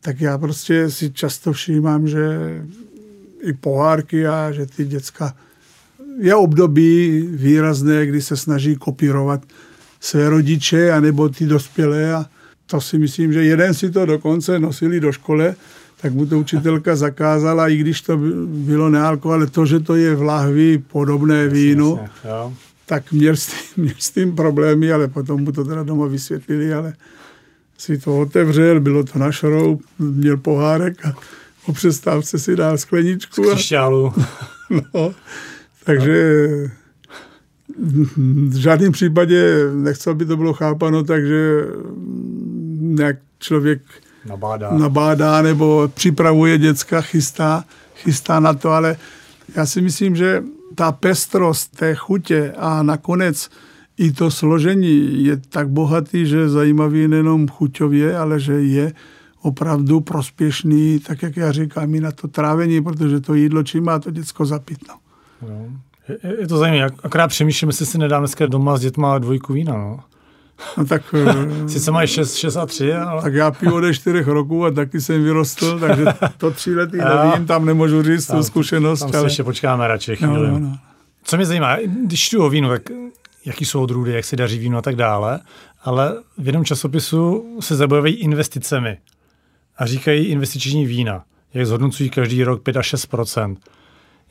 tak 0.01 0.21
já 0.21 0.37
prostě 0.37 0.91
si 0.91 1.11
často 1.11 1.53
všímám, 1.53 2.07
že 2.07 2.25
i 3.41 3.53
pohárky 3.53 4.27
a 4.27 4.51
že 4.51 4.65
ty 4.65 4.85
děcka 4.85 5.35
je 6.19 6.35
období 6.35 7.21
výrazné, 7.31 8.05
kdy 8.05 8.21
se 8.21 8.37
snaží 8.37 8.75
kopírovat 8.75 9.43
své 9.99 10.29
rodiče 10.29 10.91
anebo 10.91 11.29
ty 11.29 11.45
dospělé 11.45 12.13
a 12.13 12.25
to 12.65 12.81
si 12.81 12.97
myslím, 12.97 13.33
že 13.33 13.43
jeden 13.43 13.73
si 13.73 13.91
to 13.91 14.05
dokonce 14.05 14.59
nosili 14.59 14.99
do 14.99 15.11
škole, 15.11 15.55
tak 16.01 16.13
mu 16.13 16.25
to 16.25 16.39
učitelka 16.39 16.95
zakázala, 16.95 17.69
i 17.69 17.77
když 17.77 18.01
to 18.01 18.17
bylo 18.45 18.89
nealko, 18.89 19.31
ale 19.31 19.47
to, 19.47 19.65
že 19.65 19.79
to 19.79 19.95
je 19.95 20.15
v 20.15 20.21
lahvi 20.21 20.77
podobné 20.77 21.47
vínu, 21.47 21.99
tak 22.85 23.11
měl 23.11 23.35
s, 23.35 23.47
tím, 23.47 23.57
měl 23.83 23.95
s 23.99 24.11
tím 24.11 24.35
problémy, 24.35 24.91
ale 24.91 25.07
potom 25.07 25.43
mu 25.43 25.51
to 25.51 25.63
teda 25.63 25.83
doma 25.83 26.07
vysvětlili, 26.07 26.73
ale 26.73 26.93
si 27.77 27.97
to 27.97 28.19
otevřel, 28.19 28.79
bylo 28.79 29.03
to 29.03 29.19
na 29.19 29.31
šroub, 29.31 29.81
měl 29.99 30.37
pohárek 30.37 31.05
a 31.05 31.13
po 31.65 31.73
přestávce 31.73 32.39
si 32.39 32.55
dal 32.55 32.77
skleničku. 32.77 33.51
A, 33.51 33.55
no, 34.93 35.13
takže 35.83 36.37
v 38.47 38.55
žádném 38.55 38.91
případě 38.91 39.69
nechci, 39.73 40.09
aby 40.09 40.25
to 40.25 40.37
bylo 40.37 40.53
chápano, 40.53 41.03
takže 41.03 41.65
nějak 42.95 43.17
člověk 43.39 43.81
nabádá. 44.25 44.71
nabádá 44.71 45.41
nebo 45.41 45.91
připravuje 45.93 46.57
děcka, 46.57 47.01
chystá, 47.01 47.63
chystá 47.95 48.39
na 48.39 48.53
to, 48.53 48.71
ale 48.71 48.97
já 49.55 49.65
si 49.65 49.81
myslím, 49.81 50.15
že 50.15 50.43
ta 50.75 50.91
pestrost 50.91 51.77
té 51.77 51.95
chutě 51.95 52.53
a 52.57 52.83
nakonec 52.83 53.49
i 53.97 54.11
to 54.11 54.31
složení 54.31 55.23
je 55.23 55.37
tak 55.37 55.69
bohatý, 55.69 56.25
že 56.25 56.37
je 56.37 56.49
zajímavý 56.49 57.07
nejenom 57.07 57.47
chuťově, 57.47 58.17
ale 58.17 58.39
že 58.39 58.53
je 58.53 58.93
opravdu 59.41 59.99
prospěšný, 59.99 60.99
tak 60.99 61.23
jak 61.23 61.37
já 61.37 61.51
říkám, 61.51 61.95
i 61.95 61.99
na 61.99 62.11
to 62.11 62.27
trávení, 62.27 62.83
protože 62.83 63.19
to 63.19 63.33
jídlo 63.33 63.63
čím 63.63 63.83
má 63.83 63.99
to 63.99 64.11
děcko 64.11 64.45
zapít. 64.45 64.79
No. 64.87 64.95
No. 65.49 65.67
Je, 66.09 66.39
je 66.41 66.47
to 66.47 66.57
zajímavé, 66.57 66.91
akorát 67.03 67.27
přemýšlím, 67.27 67.69
jestli 67.69 67.85
si 67.85 67.97
nedám 67.97 68.21
dneska 68.21 68.45
doma 68.45 68.77
s 68.77 68.81
dětma 68.81 69.17
dvojku 69.17 69.53
vína, 69.53 69.73
no. 69.73 69.99
No 70.77 70.85
tak... 70.85 71.15
Sice 71.67 71.91
mají 71.91 72.07
6, 72.07 72.35
6 72.35 72.55
a 72.55 72.65
3, 72.65 72.93
ale... 72.93 73.21
Tak 73.21 73.33
já 73.33 73.51
piju 73.51 73.75
ode 73.75 73.93
4 73.93 74.21
roků 74.21 74.65
a 74.65 74.71
taky 74.71 75.01
jsem 75.01 75.23
vyrostl, 75.23 75.79
takže 75.79 76.05
to 76.37 76.51
tři 76.51 76.75
lety 76.75 76.97
nevím, 77.25 77.47
tam 77.47 77.65
nemůžu 77.65 78.03
říct 78.03 78.27
tam, 78.27 78.37
tu 78.37 78.43
zkušenost. 78.43 78.99
Tam 78.99 79.09
ale... 79.13 79.19
si 79.19 79.25
ještě 79.25 79.43
počkáme 79.43 79.87
radši 79.87 80.15
chvíli. 80.15 80.33
No, 80.33 80.51
no, 80.51 80.59
no. 80.59 80.77
Co 81.23 81.37
mě 81.37 81.45
zajímá, 81.45 81.77
když 82.05 82.29
tu 82.29 82.45
o 82.45 82.49
vínu, 82.49 82.69
tak 82.69 82.81
jaký 83.45 83.65
jsou 83.65 83.83
odrůdy, 83.83 84.13
jak 84.13 84.25
se 84.25 84.35
daří 84.35 84.59
víno 84.59 84.77
a 84.77 84.81
tak 84.81 84.95
dále, 84.95 85.39
ale 85.83 86.15
v 86.37 86.45
jednom 86.45 86.65
časopisu 86.65 87.45
se 87.59 87.75
zabývají 87.75 88.15
investicemi 88.15 88.97
a 89.77 89.85
říkají 89.85 90.25
investiční 90.25 90.85
vína, 90.85 91.23
jak 91.53 91.65
zhodnocují 91.65 92.09
každý 92.09 92.43
rok 92.43 92.63
5 92.63 92.77
až 92.77 92.93
6% 92.93 93.55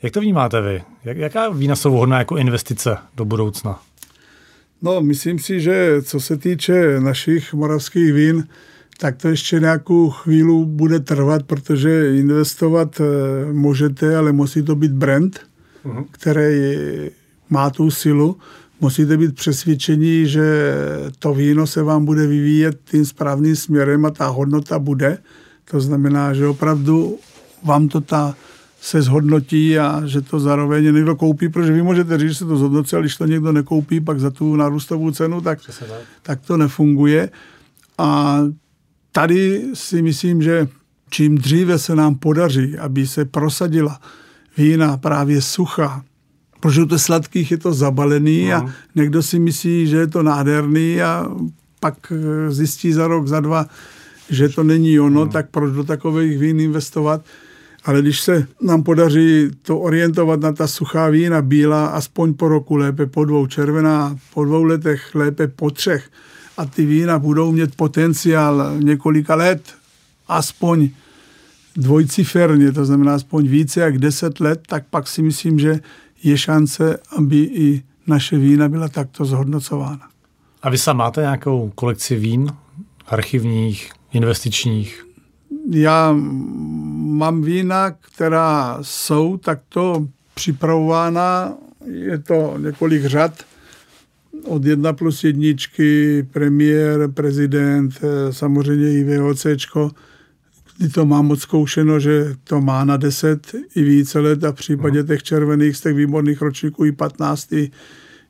jak 0.01 0.13
to 0.13 0.21
vnímáte 0.21 0.61
vy? 0.61 0.83
Jak, 1.03 1.17
jaká 1.17 1.49
vína 1.49 1.75
jsou 1.75 1.91
vhodná 1.91 2.19
jako 2.19 2.37
investice 2.37 2.97
do 3.15 3.25
budoucna? 3.25 3.79
No, 4.81 5.01
myslím 5.01 5.39
si, 5.39 5.61
že 5.61 6.01
co 6.01 6.19
se 6.19 6.37
týče 6.37 6.99
našich 6.99 7.53
moravských 7.53 8.13
vín, 8.13 8.47
tak 8.97 9.17
to 9.17 9.27
ještě 9.27 9.59
nějakou 9.59 10.09
chvíli 10.09 10.65
bude 10.65 10.99
trvat, 10.99 11.43
protože 11.43 12.17
investovat 12.17 13.01
eh, 13.01 13.53
můžete, 13.53 14.17
ale 14.17 14.31
musí 14.31 14.63
to 14.63 14.75
být 14.75 14.91
brand, 14.91 15.39
uh-huh. 15.85 16.05
který 16.11 16.77
má 17.49 17.69
tu 17.69 17.91
silu. 17.91 18.37
Musíte 18.81 19.17
být 19.17 19.35
přesvědčení, 19.35 20.27
že 20.27 20.73
to 21.19 21.33
víno 21.33 21.67
se 21.67 21.83
vám 21.83 22.05
bude 22.05 22.27
vyvíjet 22.27 22.79
tím 22.91 23.05
správným 23.05 23.55
směrem 23.55 24.05
a 24.05 24.11
ta 24.11 24.27
hodnota 24.27 24.79
bude. 24.79 25.17
To 25.71 25.81
znamená, 25.81 26.33
že 26.33 26.47
opravdu 26.47 27.17
vám 27.63 27.87
to 27.87 28.01
ta 28.01 28.35
se 28.85 29.01
zhodnotí 29.01 29.79
a 29.79 30.01
že 30.05 30.21
to 30.21 30.39
zároveň 30.39 30.95
někdo 30.95 31.15
koupí, 31.15 31.49
protože 31.49 31.71
vy 31.71 31.81
můžete 31.81 32.17
říct, 32.17 32.29
že 32.29 32.35
se 32.35 32.45
to 32.45 32.57
zhodnotí, 32.57 32.95
ale 32.95 33.01
když 33.03 33.17
to 33.17 33.25
někdo 33.25 33.51
nekoupí, 33.51 33.99
pak 33.99 34.19
za 34.19 34.29
tu 34.29 34.55
nárůstovou 34.55 35.11
cenu, 35.11 35.41
tak, 35.41 35.59
tak 36.21 36.41
to 36.41 36.57
nefunguje. 36.57 37.29
A 37.97 38.39
tady 39.11 39.63
si 39.73 40.01
myslím, 40.01 40.41
že 40.41 40.67
čím 41.09 41.37
dříve 41.37 41.79
se 41.79 41.95
nám 41.95 42.15
podaří, 42.15 42.77
aby 42.77 43.07
se 43.07 43.25
prosadila 43.25 43.99
vína 44.57 44.97
právě 44.97 45.41
suchá, 45.41 46.03
protože 46.59 46.85
to 46.85 46.99
sladkých 46.99 47.51
je 47.51 47.57
to 47.57 47.73
zabalený 47.73 48.49
no. 48.49 48.55
a 48.55 48.69
někdo 48.95 49.23
si 49.23 49.39
myslí, 49.39 49.87
že 49.87 49.97
je 49.97 50.07
to 50.07 50.23
nádherný 50.23 51.01
a 51.01 51.25
pak 51.79 52.13
zjistí 52.49 52.93
za 52.93 53.07
rok, 53.07 53.27
za 53.27 53.39
dva, 53.39 53.65
že 54.29 54.49
to 54.49 54.63
není 54.63 54.99
ono, 54.99 55.25
no. 55.25 55.31
tak 55.31 55.49
proč 55.49 55.73
do 55.73 55.83
takových 55.83 56.37
vín 56.37 56.59
investovat? 56.59 57.25
Ale 57.85 58.01
když 58.01 58.21
se 58.21 58.47
nám 58.61 58.83
podaří 58.83 59.49
to 59.61 59.79
orientovat 59.79 60.39
na 60.39 60.51
ta 60.51 60.67
suchá 60.67 61.09
vína, 61.09 61.41
bílá, 61.41 61.87
aspoň 61.87 62.33
po 62.33 62.47
roku, 62.47 62.75
lépe 62.75 63.05
po 63.05 63.25
dvou, 63.25 63.47
červená 63.47 64.17
po 64.33 64.45
dvou 64.45 64.63
letech, 64.63 65.15
lépe 65.15 65.47
po 65.47 65.71
třech, 65.71 66.09
a 66.57 66.65
ty 66.65 66.85
vína 66.85 67.19
budou 67.19 67.51
mít 67.51 67.75
potenciál 67.75 68.77
několika 68.79 69.35
let, 69.35 69.73
aspoň 70.27 70.89
dvojciferně, 71.75 72.71
to 72.71 72.85
znamená 72.85 73.15
aspoň 73.15 73.47
více 73.47 73.79
jak 73.79 73.97
deset 73.97 74.39
let, 74.39 74.61
tak 74.67 74.83
pak 74.89 75.07
si 75.07 75.21
myslím, 75.21 75.59
že 75.59 75.79
je 76.23 76.37
šance, 76.37 76.99
aby 77.17 77.37
i 77.37 77.83
naše 78.07 78.37
vína 78.37 78.69
byla 78.69 78.87
takto 78.87 79.25
zhodnocována. 79.25 80.07
A 80.61 80.69
vy 80.69 80.77
sám 80.77 80.97
máte 80.97 81.21
nějakou 81.21 81.71
kolekci 81.75 82.15
vín, 82.15 82.47
archivních, 83.07 83.91
investičních? 84.11 85.05
Já 85.69 86.15
mám 86.97 87.41
vína, 87.41 87.91
která 87.91 88.77
jsou 88.81 89.37
takto 89.37 90.07
připravována. 90.33 91.53
Je 91.85 92.17
to 92.17 92.55
několik 92.57 93.05
řad 93.05 93.45
od 94.43 94.65
jedna 94.65 94.93
plus 94.93 95.23
jedničky, 95.23 96.23
premiér, 96.31 97.11
prezident, 97.11 97.99
samozřejmě 98.31 98.91
i 98.93 99.17
VOCčko, 99.17 99.91
kdy 100.77 100.89
to 100.89 101.05
má 101.05 101.21
moc 101.21 101.39
zkoušeno, 101.39 101.99
že 101.99 102.35
to 102.43 102.61
má 102.61 102.85
na 102.85 102.97
10 102.97 103.55
i 103.75 103.83
více 103.83 104.19
let 104.19 104.43
a 104.43 104.51
v 104.51 104.55
případě 104.55 105.03
těch 105.03 105.23
červených 105.23 105.77
z 105.77 105.81
těch 105.81 105.95
výborných 105.95 106.41
ročníků 106.41 106.85
i 106.85 106.91
15, 106.91 107.53
i, 107.53 107.71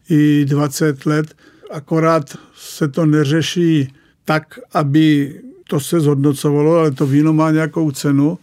i 0.09 0.45
20 0.45 1.05
let. 1.05 1.35
Akorát 1.71 2.37
se 2.55 2.87
to 2.87 3.05
neřeší 3.05 3.93
tak, 4.25 4.59
aby 4.73 5.35
to 5.67 5.79
se 5.79 5.99
zhodnocovalo, 5.99 6.77
ale 6.77 6.91
to 6.91 7.05
víno 7.05 7.33
má 7.33 7.51
nějakou 7.51 7.91
cenu 7.91 8.37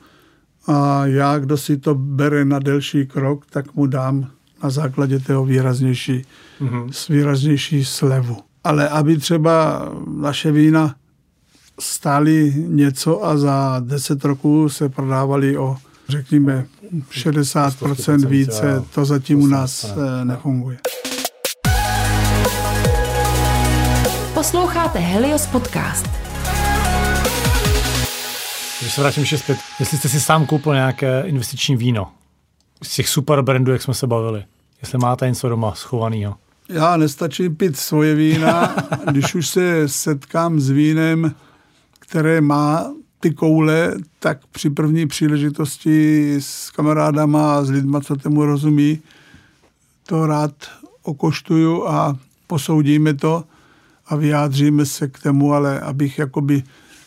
a 0.67 1.07
já, 1.07 1.39
kdo 1.39 1.57
si 1.57 1.77
to 1.77 1.95
bere 1.95 2.45
na 2.45 2.59
delší 2.59 3.07
krok, 3.07 3.47
tak 3.51 3.75
mu 3.75 3.87
dám 3.87 4.31
na 4.63 4.71
základě 4.71 5.19
toho 5.19 5.45
výraznější, 5.45 6.25
mm-hmm. 6.61 7.13
výraznější 7.13 7.85
slevu. 7.85 8.37
Ale 8.65 8.89
aby 8.89 9.17
třeba 9.17 9.89
naše 10.17 10.53
vína 10.53 10.95
stály 11.81 12.55
něco 12.57 13.25
a 13.25 13.37
za 13.37 13.83
10 13.85 14.25
roků 14.25 14.69
se 14.69 14.89
prodávali 14.89 15.59
o, 15.59 15.77
řekněme, 16.09 16.67
60% 17.11 18.27
více, 18.27 18.85
to 18.95 19.05
zatím 19.05 19.43
u 19.43 19.47
nás 19.47 19.85
eh, 19.85 20.25
nefunguje. 20.25 20.79
Posloucháte 24.35 24.99
Helios 24.99 25.47
Podcast. 25.47 26.32
Když 28.83 28.95
se 28.95 29.01
vrátím 29.01 29.21
ještě 29.21 29.39
zpět, 29.39 29.59
jestli 29.81 29.99
jste 29.99 30.09
si 30.09 30.21
sám 30.21 30.47
koupil 30.47 30.75
nějaké 30.75 31.23
investiční 31.27 31.77
víno? 31.77 32.13
Z 32.83 32.95
těch 32.95 33.09
super 33.09 33.43
brandů, 33.43 33.73
jak 33.73 33.83
jsme 33.83 33.95
se 33.95 34.07
bavili, 34.07 34.45
jestli 34.83 34.99
máte 34.99 35.29
něco 35.29 35.49
doma 35.49 35.75
schovaného. 35.75 36.37
Já 36.69 36.97
nestačí 36.97 37.49
pít 37.49 37.77
svoje 37.77 38.15
vína, 38.15 38.77
když 39.11 39.35
už 39.35 39.49
se 39.49 39.89
setkám 39.89 40.61
s 40.61 40.71
vínem, 40.71 41.35
které 41.99 42.41
má 42.41 42.93
ty 43.21 43.31
koule, 43.31 43.95
tak 44.19 44.47
při 44.47 44.71
první 44.71 45.07
příležitosti 45.07 46.35
s 46.41 46.71
kamarádama 46.71 47.59
a 47.59 47.65
s 47.65 47.71
lidma, 47.71 48.01
co 48.01 48.17
tomu 48.17 48.45
rozumí, 48.45 48.99
to 50.07 50.27
rád 50.27 50.53
okoštuju 51.03 51.87
a 51.87 52.17
posoudíme 52.47 53.15
to 53.15 53.45
a 54.07 54.17
vyjádříme 54.17 54.87
se 54.87 55.09
k 55.09 55.19
tomu, 55.19 55.55
ale 55.55 55.81
abych 55.81 56.19
jakoby 56.19 56.63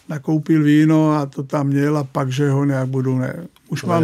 nakoupil 0.09 0.63
víno 0.63 1.11
a 1.11 1.25
to 1.25 1.43
tam 1.43 1.67
měl 1.67 1.97
a 1.97 2.03
pak, 2.03 2.31
že 2.31 2.49
ho 2.49 2.65
nějak 2.65 2.87
budu, 2.87 3.17
ne. 3.17 3.35
Už, 3.69 3.81
to 3.81 3.87
mám, 3.87 4.03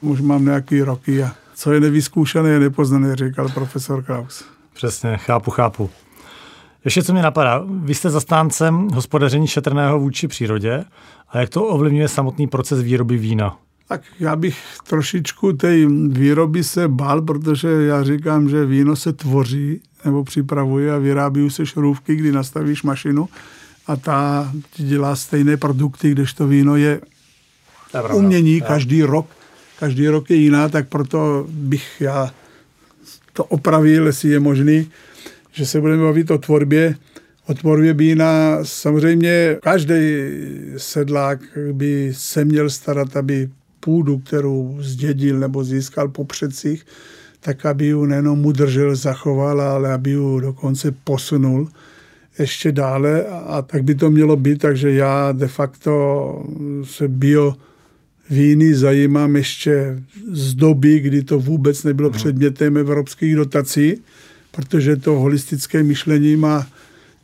už 0.00 0.20
mám 0.20 0.44
nějaký 0.44 0.82
roky 0.82 1.22
a 1.22 1.32
co 1.54 1.72
je 1.72 1.80
nevyzkoušené, 1.80 2.50
je 2.50 2.60
nepoznané, 2.60 3.16
říkal 3.16 3.48
profesor 3.48 4.02
Kraus. 4.02 4.44
Přesně, 4.74 5.16
chápu, 5.16 5.50
chápu. 5.50 5.90
Ještě 6.84 7.02
co 7.02 7.12
mě 7.12 7.22
napadá, 7.22 7.64
vy 7.68 7.94
jste 7.94 8.10
zastáncem 8.10 8.88
hospodaření 8.94 9.46
šetrného 9.46 10.00
vůči 10.00 10.28
přírodě 10.28 10.84
a 11.28 11.38
jak 11.38 11.48
to 11.48 11.64
ovlivňuje 11.64 12.08
samotný 12.08 12.46
proces 12.46 12.80
výroby 12.82 13.16
vína? 13.16 13.56
Tak 13.88 14.02
já 14.20 14.36
bych 14.36 14.58
trošičku 14.86 15.52
té 15.52 15.86
výroby 16.08 16.64
se 16.64 16.88
bál, 16.88 17.22
protože 17.22 17.68
já 17.68 18.02
říkám, 18.02 18.48
že 18.48 18.66
víno 18.66 18.96
se 18.96 19.12
tvoří 19.12 19.80
nebo 20.04 20.24
připravuje 20.24 20.94
a 20.94 20.98
vyrábí 20.98 21.50
se 21.50 21.66
šrůvky, 21.66 22.16
kdy 22.16 22.32
nastavíš 22.32 22.82
mašinu 22.82 23.28
a 23.90 23.96
ta 23.96 24.52
dělá 24.76 25.16
stejné 25.16 25.56
produkty, 25.56 26.10
když 26.10 26.32
to 26.32 26.46
víno 26.46 26.76
je 26.76 27.00
umění 28.12 28.60
každý 28.60 29.02
rok. 29.02 29.26
Každý 29.78 30.08
rok 30.08 30.30
je 30.30 30.36
jiná, 30.36 30.68
tak 30.68 30.88
proto 30.88 31.46
bych 31.48 32.00
já 32.00 32.30
to 33.32 33.44
opravil, 33.44 34.06
jestli 34.06 34.28
je 34.28 34.40
možný, 34.40 34.90
že 35.52 35.66
se 35.66 35.80
budeme 35.80 36.02
bavit 36.02 36.30
o 36.30 36.38
tvorbě, 36.38 36.94
o 37.46 37.54
tvorbě 37.54 37.92
vína. 37.92 38.58
Samozřejmě 38.62 39.56
každý 39.62 39.94
sedlák 40.76 41.40
by 41.72 42.12
se 42.16 42.44
měl 42.44 42.70
starat, 42.70 43.16
aby 43.16 43.50
půdu, 43.80 44.18
kterou 44.18 44.76
zdědil 44.80 45.38
nebo 45.38 45.64
získal 45.64 46.08
po 46.08 46.24
předcích, 46.24 46.86
tak 47.40 47.66
aby 47.66 47.86
ji 47.86 48.06
nejenom 48.06 48.46
udržel, 48.46 48.96
zachoval, 48.96 49.60
ale 49.60 49.92
aby 49.92 50.10
ji 50.10 50.40
dokonce 50.40 50.94
posunul 51.04 51.68
ještě 52.40 52.72
dále 52.72 53.24
a 53.24 53.62
tak 53.62 53.84
by 53.84 53.94
to 53.94 54.10
mělo 54.10 54.36
být, 54.36 54.58
takže 54.58 54.90
já 54.90 55.32
de 55.32 55.48
facto 55.48 56.44
se 56.84 57.08
bio 57.08 57.54
víny 58.30 58.74
zajímám 58.74 59.36
ještě 59.36 60.02
z 60.32 60.54
doby, 60.54 61.00
kdy 61.00 61.22
to 61.22 61.38
vůbec 61.38 61.84
nebylo 61.84 62.08
no. 62.08 62.12
předmětem 62.12 62.76
evropských 62.76 63.36
dotací, 63.36 63.94
protože 64.50 64.96
to 64.96 65.12
holistické 65.12 65.82
myšlení 65.82 66.36
má 66.36 66.66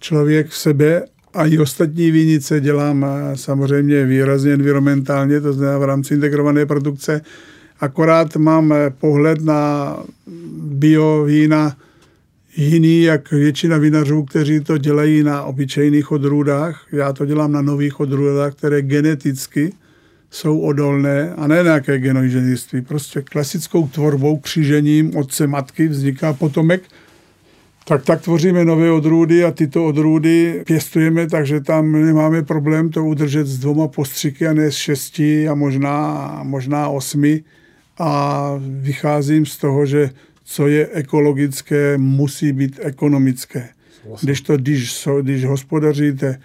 člověk 0.00 0.48
v 0.48 0.56
sebe 0.56 1.04
a 1.34 1.46
i 1.46 1.58
ostatní 1.58 2.10
vínice 2.10 2.60
dělám 2.60 3.06
samozřejmě 3.34 4.04
výrazně 4.04 4.52
environmentálně, 4.52 5.40
to 5.40 5.52
znamená 5.52 5.78
v 5.78 5.84
rámci 5.84 6.14
integrované 6.14 6.66
produkce. 6.66 7.20
Akorát 7.80 8.36
mám 8.36 8.74
pohled 9.00 9.44
na 9.44 9.96
bio 10.62 11.24
vína 11.24 11.76
jiný, 12.56 13.02
jak 13.02 13.30
většina 13.30 13.78
vinařů, 13.78 14.24
kteří 14.24 14.60
to 14.60 14.78
dělají 14.78 15.22
na 15.22 15.42
obyčejných 15.42 16.12
odrůdách. 16.12 16.86
Já 16.92 17.12
to 17.12 17.26
dělám 17.26 17.52
na 17.52 17.62
nových 17.62 18.00
odrůdách, 18.00 18.54
které 18.54 18.82
geneticky 18.82 19.72
jsou 20.30 20.60
odolné 20.60 21.34
a 21.34 21.46
ne 21.46 21.62
nějaké 21.62 21.98
genoinženýrství. 21.98 22.82
Prostě 22.82 23.22
klasickou 23.22 23.88
tvorbou, 23.88 24.38
křížením 24.38 25.16
otce 25.16 25.46
matky 25.46 25.88
vzniká 25.88 26.32
potomek, 26.32 26.82
tak 27.88 28.04
tak 28.04 28.22
tvoříme 28.22 28.64
nové 28.64 28.90
odrůdy 28.90 29.44
a 29.44 29.50
tyto 29.50 29.86
odrůdy 29.86 30.62
pěstujeme, 30.66 31.26
takže 31.26 31.60
tam 31.60 31.92
nemáme 31.92 32.42
problém 32.42 32.90
to 32.90 33.04
udržet 33.04 33.46
s 33.46 33.58
dvoma 33.58 33.88
postřiky 33.88 34.46
a 34.46 34.52
ne 34.52 34.70
s 34.70 34.74
šesti 34.74 35.48
a 35.48 35.54
možná, 35.54 36.40
možná 36.42 36.88
osmi. 36.88 37.44
A 37.98 38.50
vycházím 38.60 39.46
z 39.46 39.56
toho, 39.56 39.86
že 39.86 40.10
co 40.48 40.66
je 40.66 40.88
ekologické, 40.92 41.98
musí 41.98 42.52
být 42.52 42.80
ekonomické. 42.82 43.68
Když 44.22 44.40
to, 44.40 44.56
když, 44.56 45.08
když 45.22 45.44
hospodaříte 45.44 46.40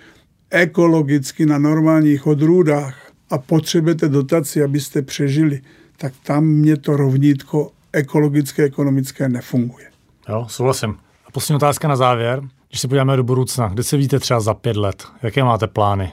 ekologicky 0.49 1.45
na 1.45 1.57
normálních 1.57 2.27
odrůdách 2.27 3.11
a 3.29 3.37
potřebujete 3.37 4.09
dotaci, 4.09 4.63
abyste 4.63 5.01
přežili, 5.01 5.61
tak 5.97 6.13
tam 6.23 6.45
mě 6.45 6.77
to 6.77 6.97
rovnítko 6.97 7.71
ekologické, 7.93 8.63
ekonomické 8.63 9.29
nefunguje. 9.29 9.85
Jo, 10.29 10.45
souhlasím. 10.49 10.95
A 11.27 11.31
poslední 11.31 11.55
otázka 11.55 11.87
na 11.87 11.95
závěr. 11.95 12.41
Když 12.69 12.81
se 12.81 12.87
podíváme 12.87 13.17
do 13.17 13.23
budoucna, 13.23 13.67
kde 13.67 13.83
se 13.83 13.97
vidíte 13.97 14.19
třeba 14.19 14.39
za 14.39 14.53
pět 14.53 14.77
let? 14.77 15.03
Jaké 15.23 15.43
máte 15.43 15.67
plány? 15.67 16.11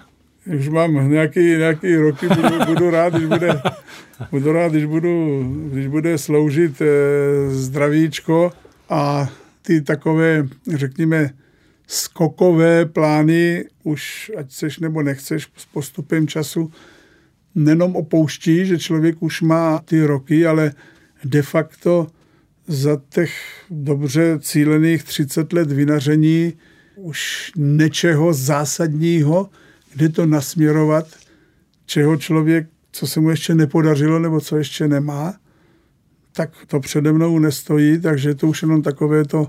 Už 0.56 0.68
mám 0.68 1.11
nějaký, 1.11 1.40
nějaký 1.40 1.96
roky, 1.96 2.26
budu, 2.28 2.64
budu 2.66 2.90
rád, 2.90 3.14
když 3.14 3.26
bude, 3.26 3.61
budu 4.30 4.52
rád, 4.52 4.72
když, 4.72 4.84
budu, 4.84 5.42
když 5.72 5.87
bude 5.87 6.18
sloužit 6.18 6.82
eh, 6.82 6.87
zdravíčko 7.50 8.52
a 8.88 9.30
ty 9.62 9.80
takové, 9.80 10.48
řekněme, 10.74 11.30
skokové 11.87 12.87
plány, 12.87 13.64
už 13.82 14.32
ať 14.37 14.50
chceš 14.50 14.78
nebo 14.78 15.02
nechceš 15.02 15.48
s 15.56 15.66
postupem 15.66 16.28
času, 16.28 16.72
nenom 17.54 17.96
opouští, 17.96 18.66
že 18.66 18.78
člověk 18.78 19.22
už 19.22 19.40
má 19.42 19.78
ty 19.78 20.02
roky, 20.02 20.46
ale 20.46 20.72
de 21.24 21.42
facto 21.42 22.06
za 22.66 23.00
těch 23.08 23.32
dobře 23.70 24.38
cílených 24.40 25.04
30 25.04 25.52
let 25.52 25.72
vinaření 25.72 26.52
už 26.96 27.52
něčeho 27.56 28.32
zásadního, 28.32 29.50
kde 29.94 30.09
to 30.09 30.27
nasměrovat, 30.27 31.07
čeho 31.87 32.16
člověk, 32.16 32.66
co 32.92 33.07
se 33.07 33.20
mu 33.20 33.31
ještě 33.31 33.55
nepodařilo 33.55 34.18
nebo 34.18 34.40
co 34.40 34.57
ještě 34.57 34.88
nemá, 34.88 35.35
tak 36.33 36.51
to 36.66 36.81
přede 36.81 37.12
mnou 37.12 37.38
nestojí, 37.38 38.01
takže 38.01 38.35
to 38.35 38.46
už 38.48 38.62
jenom 38.62 38.83
takové 38.83 39.24
to 39.24 39.46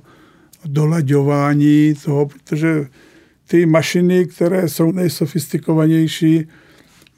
dolaďování 0.66 1.94
toho, 2.04 2.26
protože 2.26 2.88
ty 3.48 3.66
mašiny, 3.66 4.26
které 4.26 4.70
jsou 4.70 4.92
nejsofistikovanější 4.92 6.48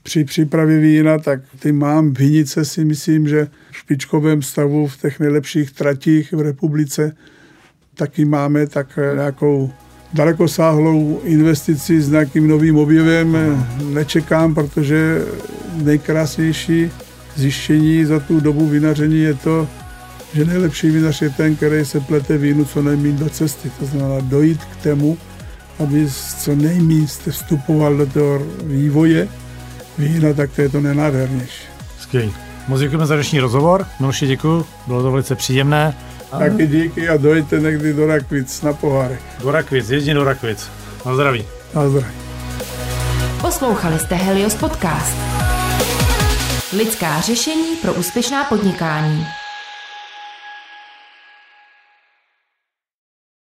při 0.04 0.24
přípravě 0.24 0.80
vína, 0.80 1.18
tak 1.18 1.42
ty 1.60 1.72
mám 1.72 2.14
vinice 2.14 2.66
si 2.66 2.86
myslím, 2.86 3.28
že 3.28 3.48
v 3.72 3.78
špičkovém 3.78 4.42
stavu 4.42 4.88
v 4.88 4.98
těch 4.98 5.20
nejlepších 5.20 5.72
tratích 5.72 6.34
v 6.34 6.42
republice 6.42 7.16
taky 7.96 8.26
máme 8.26 8.68
tak 8.68 9.00
nějakou 9.16 9.72
dalekosáhlou 10.14 11.22
investici 11.24 12.02
s 12.02 12.10
nějakým 12.10 12.48
novým 12.48 12.78
objevem 12.78 13.38
nečekám, 13.94 14.56
protože 14.56 15.26
nejkrásnější 15.76 16.92
zjištění 17.36 18.06
za 18.06 18.20
tu 18.20 18.40
dobu 18.40 18.68
vinaření 18.68 19.20
je 19.20 19.34
to, 19.34 19.68
že 20.34 20.46
nejlepší 20.46 20.90
vinař 20.90 21.22
je 21.22 21.30
ten, 21.30 21.56
který 21.56 21.86
se 21.86 22.00
plete 22.00 22.38
vínu 22.38 22.66
co 22.66 22.82
nejméně 22.82 23.18
do 23.18 23.30
cesty. 23.30 23.72
To 23.80 23.86
znamená 23.86 24.20
dojít 24.22 24.66
k 24.66 24.84
tomu, 24.84 25.18
aby 25.80 26.08
co 26.40 26.56
nejméně 26.56 27.08
jste 27.08 27.32
vstupoval 27.32 27.96
do 27.96 28.06
toho 28.06 28.42
vývoje 28.64 29.28
vína, 29.98 30.34
tak 30.34 30.52
to 30.52 30.62
je 30.62 30.70
to 30.70 30.82
nenádhernější. 30.82 31.64
Skvělý. 32.00 32.34
Moc 32.68 32.80
děkujeme 32.80 33.06
za 33.06 33.16
dnešní 33.16 33.40
rozhovor. 33.40 33.86
Miloši, 34.00 34.28
děkuji, 34.28 34.66
bylo 34.88 35.04
to 35.04 35.12
velice 35.12 35.36
příjemné. 35.36 35.96
Taky 36.40 36.68
díky 36.68 37.10
a 37.10 37.18
dojďte 37.18 37.60
někdy 37.60 37.94
do 37.94 38.08
Rakvic 38.08 38.62
na 38.62 38.74
pohárek. 38.74 39.22
Do 39.44 39.52
Rakvic, 39.52 39.90
jedině 39.90 40.14
do 40.14 40.24
Rakvic. 40.24 40.70
Na 41.06 41.16
zdraví. 41.16 41.46
Na 41.74 41.90
zdraví. 41.90 42.14
Poslouchali 43.42 44.00
jste 44.00 44.16
Helios 44.16 44.56
Podcast. 44.56 45.18
Lidská 46.78 47.22
řešení 47.22 47.76
pro 47.82 47.94
úspěšná 47.94 48.44
podnikání. 48.44 49.28